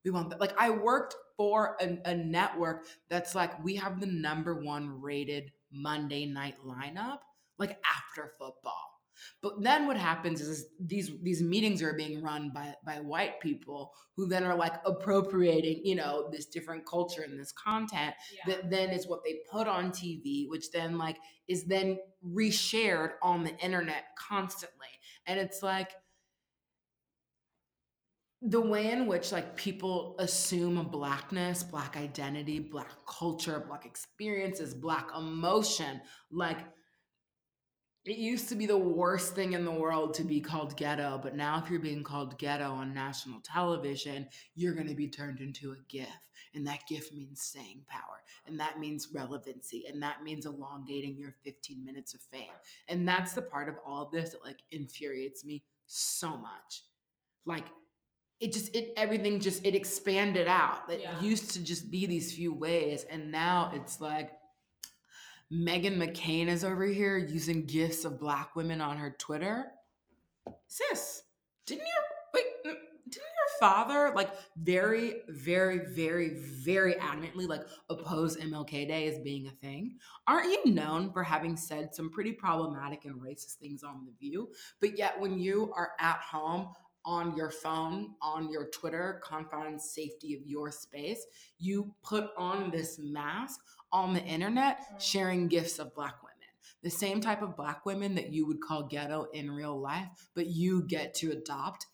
[0.05, 4.05] We want that like i worked for a, a network that's like we have the
[4.05, 7.19] number one rated monday night lineup
[7.57, 8.94] like after football
[9.41, 13.91] but then what happens is these these meetings are being run by by white people
[14.15, 18.55] who then are like appropriating you know this different culture and this content Yeah.
[18.55, 21.17] that then is what they put on TV, which then like
[21.47, 24.87] is then reshared on the internet constantly.
[25.27, 25.91] And it's like
[28.41, 35.07] the way in which like people assume blackness, black identity, black culture, black experiences, black
[35.17, 36.01] emotion,
[36.31, 36.57] like
[38.05, 41.35] it used to be the worst thing in the world to be called ghetto, but
[41.35, 45.71] now if you're being called ghetto on national television, you're going to be turned into
[45.71, 46.07] a GIF.
[46.53, 48.21] And that GIF means staying power.
[48.45, 49.85] And that means relevancy.
[49.91, 52.53] And that means elongating your 15 minutes of fame.
[52.87, 56.83] And that's the part of all of this that like infuriates me so much.
[57.45, 57.65] Like,
[58.39, 60.89] it just it everything just it expanded out.
[60.91, 61.19] It Yeah.
[61.21, 64.31] used to just be these few ways, and now it's like
[65.55, 69.67] Meghan McCain is over here using gifs of black women on her Twitter.
[70.67, 71.23] Sis,
[71.65, 72.03] didn't your
[72.33, 72.45] wait?
[72.65, 72.75] Mm,
[73.07, 79.47] didn't your father like very, very, very, very adamantly like oppose MLK Day as being
[79.47, 79.97] a thing?
[80.27, 84.49] Aren't you known for having said some pretty problematic and racist things on The View?
[84.81, 86.73] But yet, when you are at home
[87.05, 91.23] on your phone, on your Twitter, confined safety of your space,
[91.59, 93.61] you put on this mask
[93.95, 96.33] on the internet sharing gifts of black women.
[96.83, 100.47] The same type of black women that you would call ghetto in real life, but
[100.47, 101.85] you get to adopt.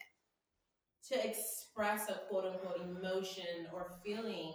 [1.09, 4.53] to express a quote unquote emotion or feeling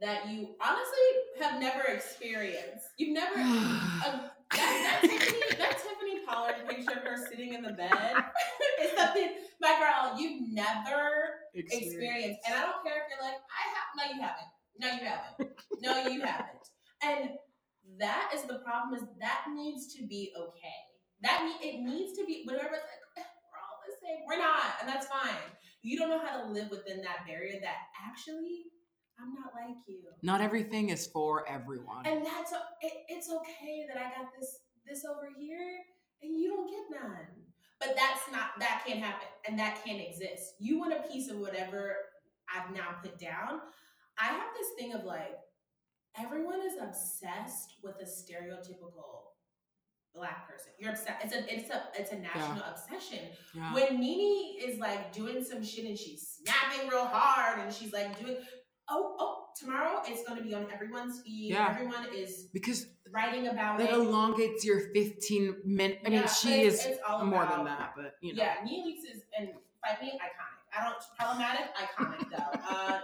[0.00, 1.08] that you honestly
[1.40, 2.86] have never experienced.
[2.96, 7.72] You've never um, that, that, Tiffany, that Tiffany Pollard picture of her sitting in the
[7.72, 7.92] bed
[8.82, 9.28] is something,
[9.60, 12.40] my girl, you've never experienced.
[12.46, 14.50] And I don't care if you're like, I have, no, you haven't.
[14.78, 15.50] No, you haven't.
[15.80, 16.61] No, you haven't.
[17.02, 17.30] And
[17.98, 18.94] that is the problem.
[18.94, 20.80] Is that needs to be okay.
[21.22, 22.42] That ne- it needs to be.
[22.46, 25.50] Whenever it's like "Eh, we're all the same, we're not, and that's fine.
[25.82, 27.58] You don't know how to live within that barrier.
[27.60, 27.76] That
[28.08, 28.66] actually,
[29.20, 30.00] I'm not like you.
[30.22, 32.06] Not everything is for everyone.
[32.06, 35.78] And that's it, it's okay that I got this this over here
[36.22, 37.26] and you don't get none.
[37.80, 40.54] But that's not that can't happen and that can't exist.
[40.60, 41.96] You want a piece of whatever
[42.54, 43.60] I've now put down.
[44.18, 45.34] I have this thing of like
[46.18, 49.32] everyone is obsessed with a stereotypical
[50.14, 50.72] black person.
[50.78, 51.24] You're obsessed.
[51.24, 53.20] It's a it's a it's a national obsession
[53.54, 53.72] yeah.
[53.74, 58.18] when Nene is like doing some shit and she's snapping real hard and she's like
[58.20, 58.36] doing
[58.90, 61.50] oh oh tomorrow it's gonna be on everyone's feed.
[61.52, 61.70] Yeah.
[61.70, 63.94] Everyone is because writing about that it.
[63.94, 66.00] elongates your 15 minute.
[66.04, 68.42] I mean, she it's- is it's all more about- than that, but you know.
[68.42, 69.48] Yeah, Nene is and
[69.82, 70.78] fight me iconic.
[70.78, 72.60] I don't problematic iconic though.
[72.72, 73.00] Uh,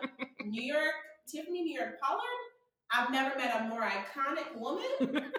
[0.47, 0.95] New York
[1.27, 2.23] Tiffany New York Pollard.
[2.93, 4.85] I've never met a more iconic woman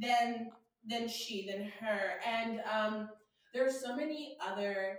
[0.00, 0.50] than
[0.86, 2.20] than she than her.
[2.26, 3.08] And um,
[3.52, 4.98] there's so many other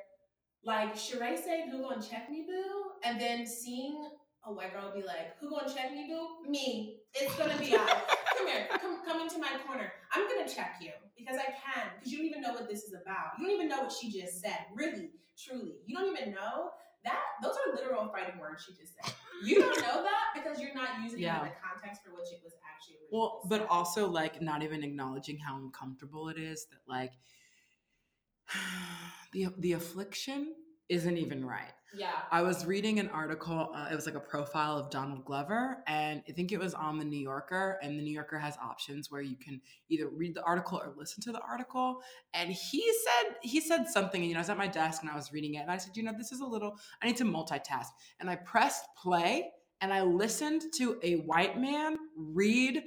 [0.64, 4.10] like Sheree said, "Who gonna check me, boo?" And then seeing
[4.46, 6.98] a white girl be like, "Who gonna check me, boo?" Me.
[7.16, 8.02] It's gonna be I.
[8.38, 9.92] come here, come come into my corner.
[10.14, 11.90] I'm gonna check you because I can.
[11.98, 13.40] Because you don't even know what this is about.
[13.40, 14.66] You don't even know what she just said.
[14.76, 16.70] Really, truly, you don't even know
[17.04, 19.14] that those are literal fighting words she just said.
[19.44, 21.42] You don't know that because you're not using Yeah.
[21.42, 24.84] it in the context for which it was actually Well, but also like not even
[24.84, 27.14] acknowledging how uncomfortable it is that like
[29.32, 30.56] the the affliction
[30.92, 31.72] isn't even right.
[31.98, 32.12] yeah.
[32.32, 33.72] I was reading an article.
[33.74, 37.00] Uh, it was like a profile of Donald Glover, and I think it was on
[37.00, 37.80] the New Yorker.
[37.82, 41.24] And the New Yorker has options where you can either read the article or listen
[41.24, 42.02] to the article.
[42.34, 44.22] And he said he said something.
[44.22, 45.78] And you know, I was at my desk and I was reading it, and I
[45.78, 46.78] said, you know, this is a little.
[47.02, 47.88] I need to multitask.
[48.20, 52.84] And I pressed play, and I listened to a white man read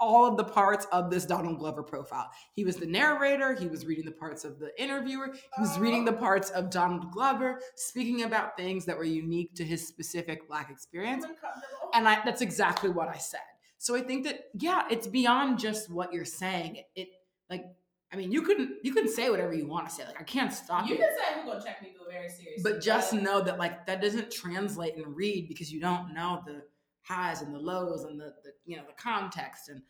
[0.00, 2.30] all of the parts of this Donald Glover profile.
[2.54, 6.04] He was the narrator, he was reading the parts of the interviewer, he was reading
[6.04, 10.70] the parts of Donald Glover, speaking about things that were unique to his specific black
[10.70, 11.24] experience.
[11.94, 13.40] And I that's exactly what I said.
[13.78, 16.76] So I think that yeah, it's beyond just what you're saying.
[16.76, 17.08] It, it
[17.48, 17.64] like
[18.12, 20.04] I mean, you can you can say whatever you want to say.
[20.04, 21.00] Like I can't stop you you.
[21.00, 22.62] can say who gonna check me though very seriously.
[22.62, 26.62] But just know that like that doesn't translate and read because you don't know the
[27.08, 29.82] highs and the lows and the, the you know the context and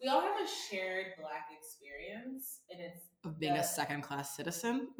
[0.00, 3.62] we all have a shared black experience, and it's of being Yeah.
[3.62, 4.90] a second class citizen.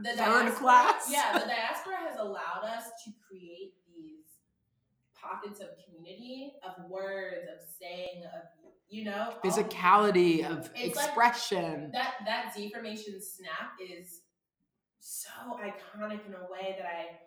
[0.00, 1.08] the Third diaspora- class.
[1.08, 4.24] Yeah, the diaspora has allowed us to create these
[5.14, 8.42] pockets of community, of words, of saying, of
[8.88, 11.92] you know, all- Physicality of It's like- expression.
[11.92, 14.22] that that Z formation snap is
[14.98, 15.30] so
[15.60, 17.20] iconic in a way that I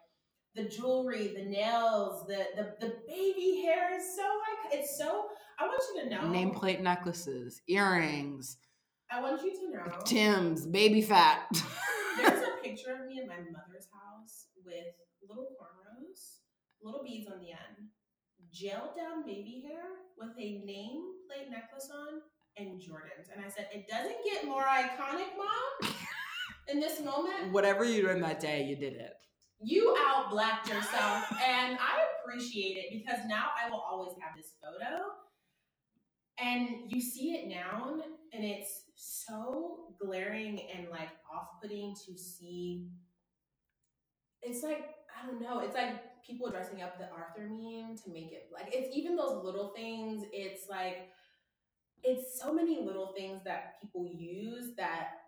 [0.55, 5.25] the jewelry, the nails, the the, the baby hair is so like it's so
[5.59, 8.57] I want you to know Nameplate necklaces, earrings,
[9.11, 11.47] I want you to know Tim's, baby fat.
[12.17, 14.95] there's a picture of me in my mother's house with
[15.27, 16.39] little cornrows,
[16.81, 17.89] little beads on the end,
[18.53, 19.83] gelled down baby hair
[20.17, 22.21] with a nameplate necklace on
[22.57, 23.27] and Jordans.
[23.33, 25.91] And I said, it doesn't get more iconic, mom.
[26.67, 29.13] In this moment, Whatever you doing that day, you did it.
[29.61, 34.53] You out blacked yourself and i appreciate it because now i will always have this
[34.61, 35.03] photo.
[36.37, 37.95] And you see it now
[38.33, 42.89] and it's so glaring and like off-putting to see.
[44.41, 45.93] It's like i don't know it's like
[46.25, 50.25] people dressing up the arthur meme to make it like it's even those little things
[50.31, 51.09] it's like
[52.03, 55.24] it's so many little things that people use that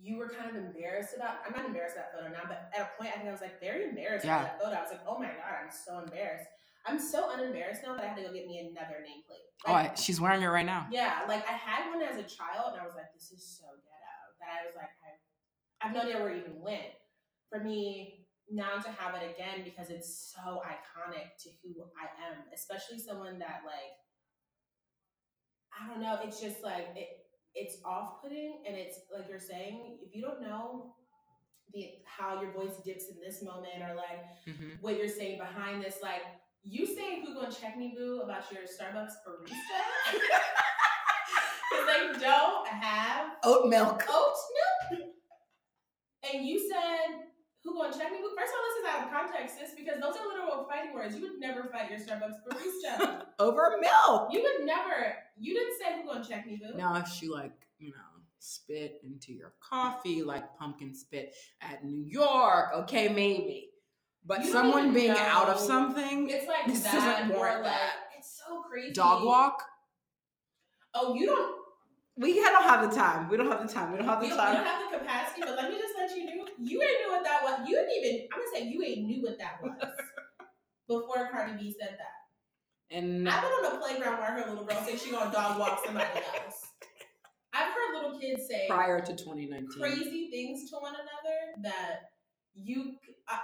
[0.00, 1.36] you were kind of embarrassed about.
[1.46, 3.40] I'm not embarrassed at that photo now, but at a point I think I was
[3.40, 4.40] like very embarrassed Yeah.
[4.40, 4.76] about that photo.
[4.76, 6.48] I was like, oh my god, I'm so embarrassed.
[6.84, 9.46] I'm so unembarrassed now that I had to go get me another nameplate.
[9.66, 10.88] Oh, Like, I, she's wearing it right now.
[10.90, 13.66] yeah, like I had one as a child, and I was like, this is so
[13.70, 14.18] ghetto.
[14.42, 15.14] That I was like, I,
[15.78, 16.90] I have no idea where it even went.
[17.50, 22.42] For me now to have it again because it's so iconic to who I am,
[22.52, 23.94] especially someone that like,
[25.70, 27.21] I don't know, it's just like it.
[27.54, 30.94] It's off-putting, and it's like you're saying, if you don't know
[31.72, 34.80] the how your voice dips in this moment, or like Mhm.
[34.82, 36.22] what you're saying behind this, like
[36.62, 39.52] you saying who gonna check me boo about your Starbucks barista.
[41.70, 44.04] Because they don't have Oat milk.
[44.08, 44.36] oat
[44.90, 45.08] milk.
[46.34, 47.31] And you said
[47.64, 48.18] who gonna check me?
[48.18, 51.14] First of all, this is out of context, sis, because those are literal fighting words.
[51.14, 53.22] You would never fight your Starbucks barista.
[53.38, 54.28] Over milk.
[54.32, 56.76] you would never you didn't say who gonna check me boo.
[56.76, 57.96] Now, if she like, you know,
[58.38, 63.68] spit into your coffee like pumpkin spit at New York, okay, maybe.
[64.24, 67.92] But You someone being out of something, It's like This that doesn't warrant like that.
[68.18, 68.92] it's so crazy.
[68.92, 69.62] dog walk.
[70.94, 71.56] Oh, you don't
[72.16, 73.28] We don't have the time.
[73.28, 73.90] We don't have the time.
[73.92, 76.10] We don't have the don't, we don't have the capacity, but let me just let
[76.16, 77.61] you know, you ain't knew what that was.
[77.72, 79.72] You didn't even, I'm gonna say you ain't knew what that was
[80.88, 82.94] before Cardi B said that.
[82.94, 85.32] And I've been on the playground where I heard a little girl say she gonna
[85.32, 86.66] dog walk somebody else.
[87.54, 89.80] I've heard little kids say prior to 2019.
[89.80, 92.10] crazy things to one another that
[92.54, 92.96] you,
[93.26, 93.38] uh,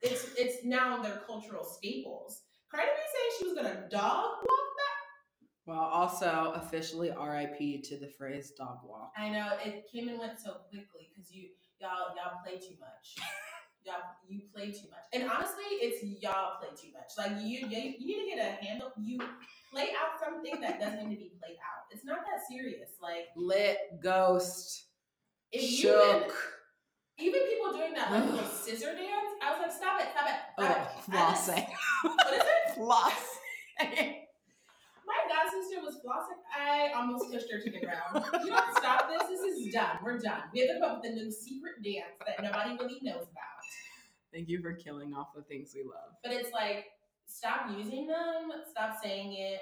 [0.00, 2.40] it's it's now their cultural staples.
[2.70, 5.66] Cardi B saying she was gonna dog walk that.
[5.66, 9.12] Well, also officially RIP to the phrase dog walk.
[9.18, 13.16] I know it came and went so quickly because you y'all y'all play too much.
[13.84, 17.10] y'all you play too much, and honestly, it's y'all play too much.
[17.18, 18.92] Like you you, you need to get a handle.
[18.98, 19.18] You
[19.72, 21.84] play out something that doesn't need to be played out.
[21.90, 22.90] It's not that serious.
[23.02, 24.86] Like Lit, ghost,
[25.52, 26.34] if you shook.
[27.18, 30.26] even, even people doing that like little scissor dance, I was like, stop it, stop
[30.28, 31.16] it, stop Oh, it.
[31.16, 31.66] Flossing.
[32.04, 32.74] What is it?
[32.74, 33.38] Floss.
[35.06, 36.40] My god sister was flossing.
[36.56, 38.24] I almost pushed her to the ground.
[38.44, 39.28] You don't stop this.
[39.28, 39.98] This is done.
[40.02, 40.42] We're done.
[40.52, 43.60] We have to come up with a new secret dance that nobody really knows about.
[44.32, 46.14] Thank you for killing off the things we love.
[46.22, 46.86] But it's like,
[47.26, 48.50] stop using them.
[48.70, 49.60] Stop saying it.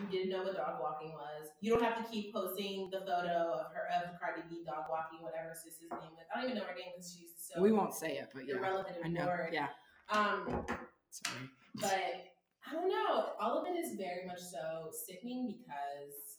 [0.00, 1.48] you didn't know what dog walking was.
[1.60, 5.20] You don't have to keep posting the photo of her of Cardi B dog walking,
[5.22, 6.26] whatever sis's name is.
[6.34, 8.56] I don't even know her name because she's so we won't say it, but yeah,
[8.56, 9.26] irrelevant I know.
[9.50, 9.68] Yeah,
[10.10, 10.66] Um,
[11.10, 11.48] sorry.
[11.76, 12.28] but
[12.68, 13.30] I don't know.
[13.40, 16.38] All of it is very much so sickening because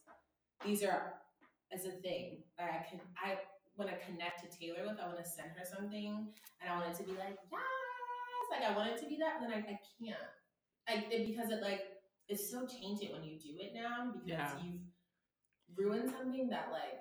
[0.66, 1.14] these are
[1.74, 2.44] as a thing.
[2.60, 3.38] Like I can I
[3.78, 6.28] want to connect to Taylor with, I want to send her something
[6.62, 9.40] and I want it to be like yes, like I want it to be that,
[9.40, 10.30] but then I, I can't.
[10.88, 11.82] Like it, because it like
[12.28, 14.52] it's so tainted when you do it now because Yeah.
[14.64, 14.82] you've
[15.78, 17.00] ruined something that like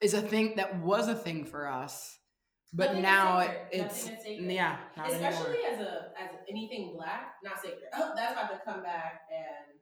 [0.00, 2.17] Is a thing that was a thing for us,
[2.72, 4.52] but Nothing now it, it's Nothing is sacred.
[4.52, 5.30] yeah, not anymore.
[5.30, 7.88] especially as a as anything black, not sacred.
[7.94, 9.78] Oh, that's about to come back and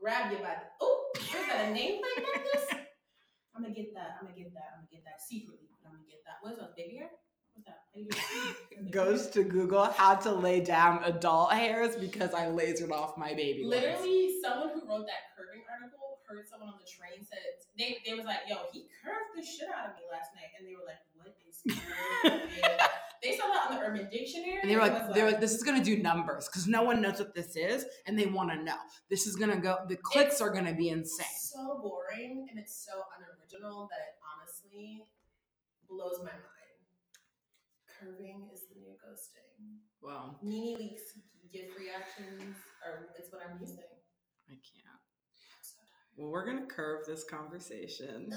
[0.00, 2.64] grab you by the oh, is that a nameplate like this?
[3.54, 4.18] I'm gonna get that.
[4.20, 4.74] I'm gonna get that.
[4.74, 6.42] I'm gonna get that secretly, but I'm gonna get that.
[6.42, 6.74] What's that?
[6.74, 7.10] Baby hair?
[7.54, 7.86] What's that?
[7.94, 8.90] How you doing?
[8.90, 13.62] Goes to Google how to lay down adult hairs because I lasered off my baby.
[13.62, 13.78] ones.
[13.78, 17.38] Literally, someone who wrote that curving article heard someone on the train said
[17.78, 20.66] they, they was like, "Yo, he curved the shit out of me last night," and
[20.66, 21.13] they were like, "What is?" curving?"
[23.22, 25.54] they saw that on the Urban Dictionary, And they were like, they were like, this
[25.54, 28.62] is gonna do numbers because no one knows what this is, and they want to
[28.62, 28.76] know.
[29.08, 29.78] This is gonna go.
[29.88, 31.26] The clicks are gonna be insane.
[31.40, 35.04] so boring and it's so unoriginal that it honestly
[35.88, 36.42] blows my mind.
[37.86, 39.78] Curving is the new ghosting.
[40.02, 41.16] Well, Nene Leakes
[41.52, 43.78] gift reactions are it's what I'm using.
[44.50, 45.03] I can't.
[46.16, 48.32] Well, we're gonna curve this conversation.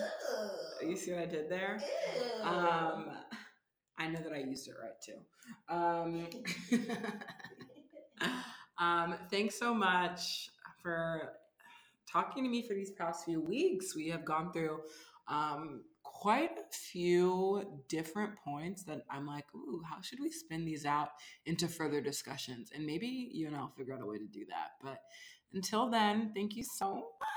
[0.82, 1.80] You see what I did there?
[1.80, 2.47] Ew.
[2.47, 3.11] Um,
[3.99, 5.17] I know that I used it right too.
[5.69, 6.28] Um,
[8.80, 10.49] um, thanks so much
[10.82, 11.34] for
[12.11, 13.95] talking to me for these past few weeks.
[13.95, 14.80] We have gone through
[15.28, 20.86] um, quite a few different points that I'm like, ooh, how should we spin these
[20.86, 21.09] out
[21.45, 22.71] into further discussions?
[22.73, 24.71] And maybe you and I'll figure out a way to do that.
[24.82, 24.99] But
[25.53, 27.36] until then, thank you so much.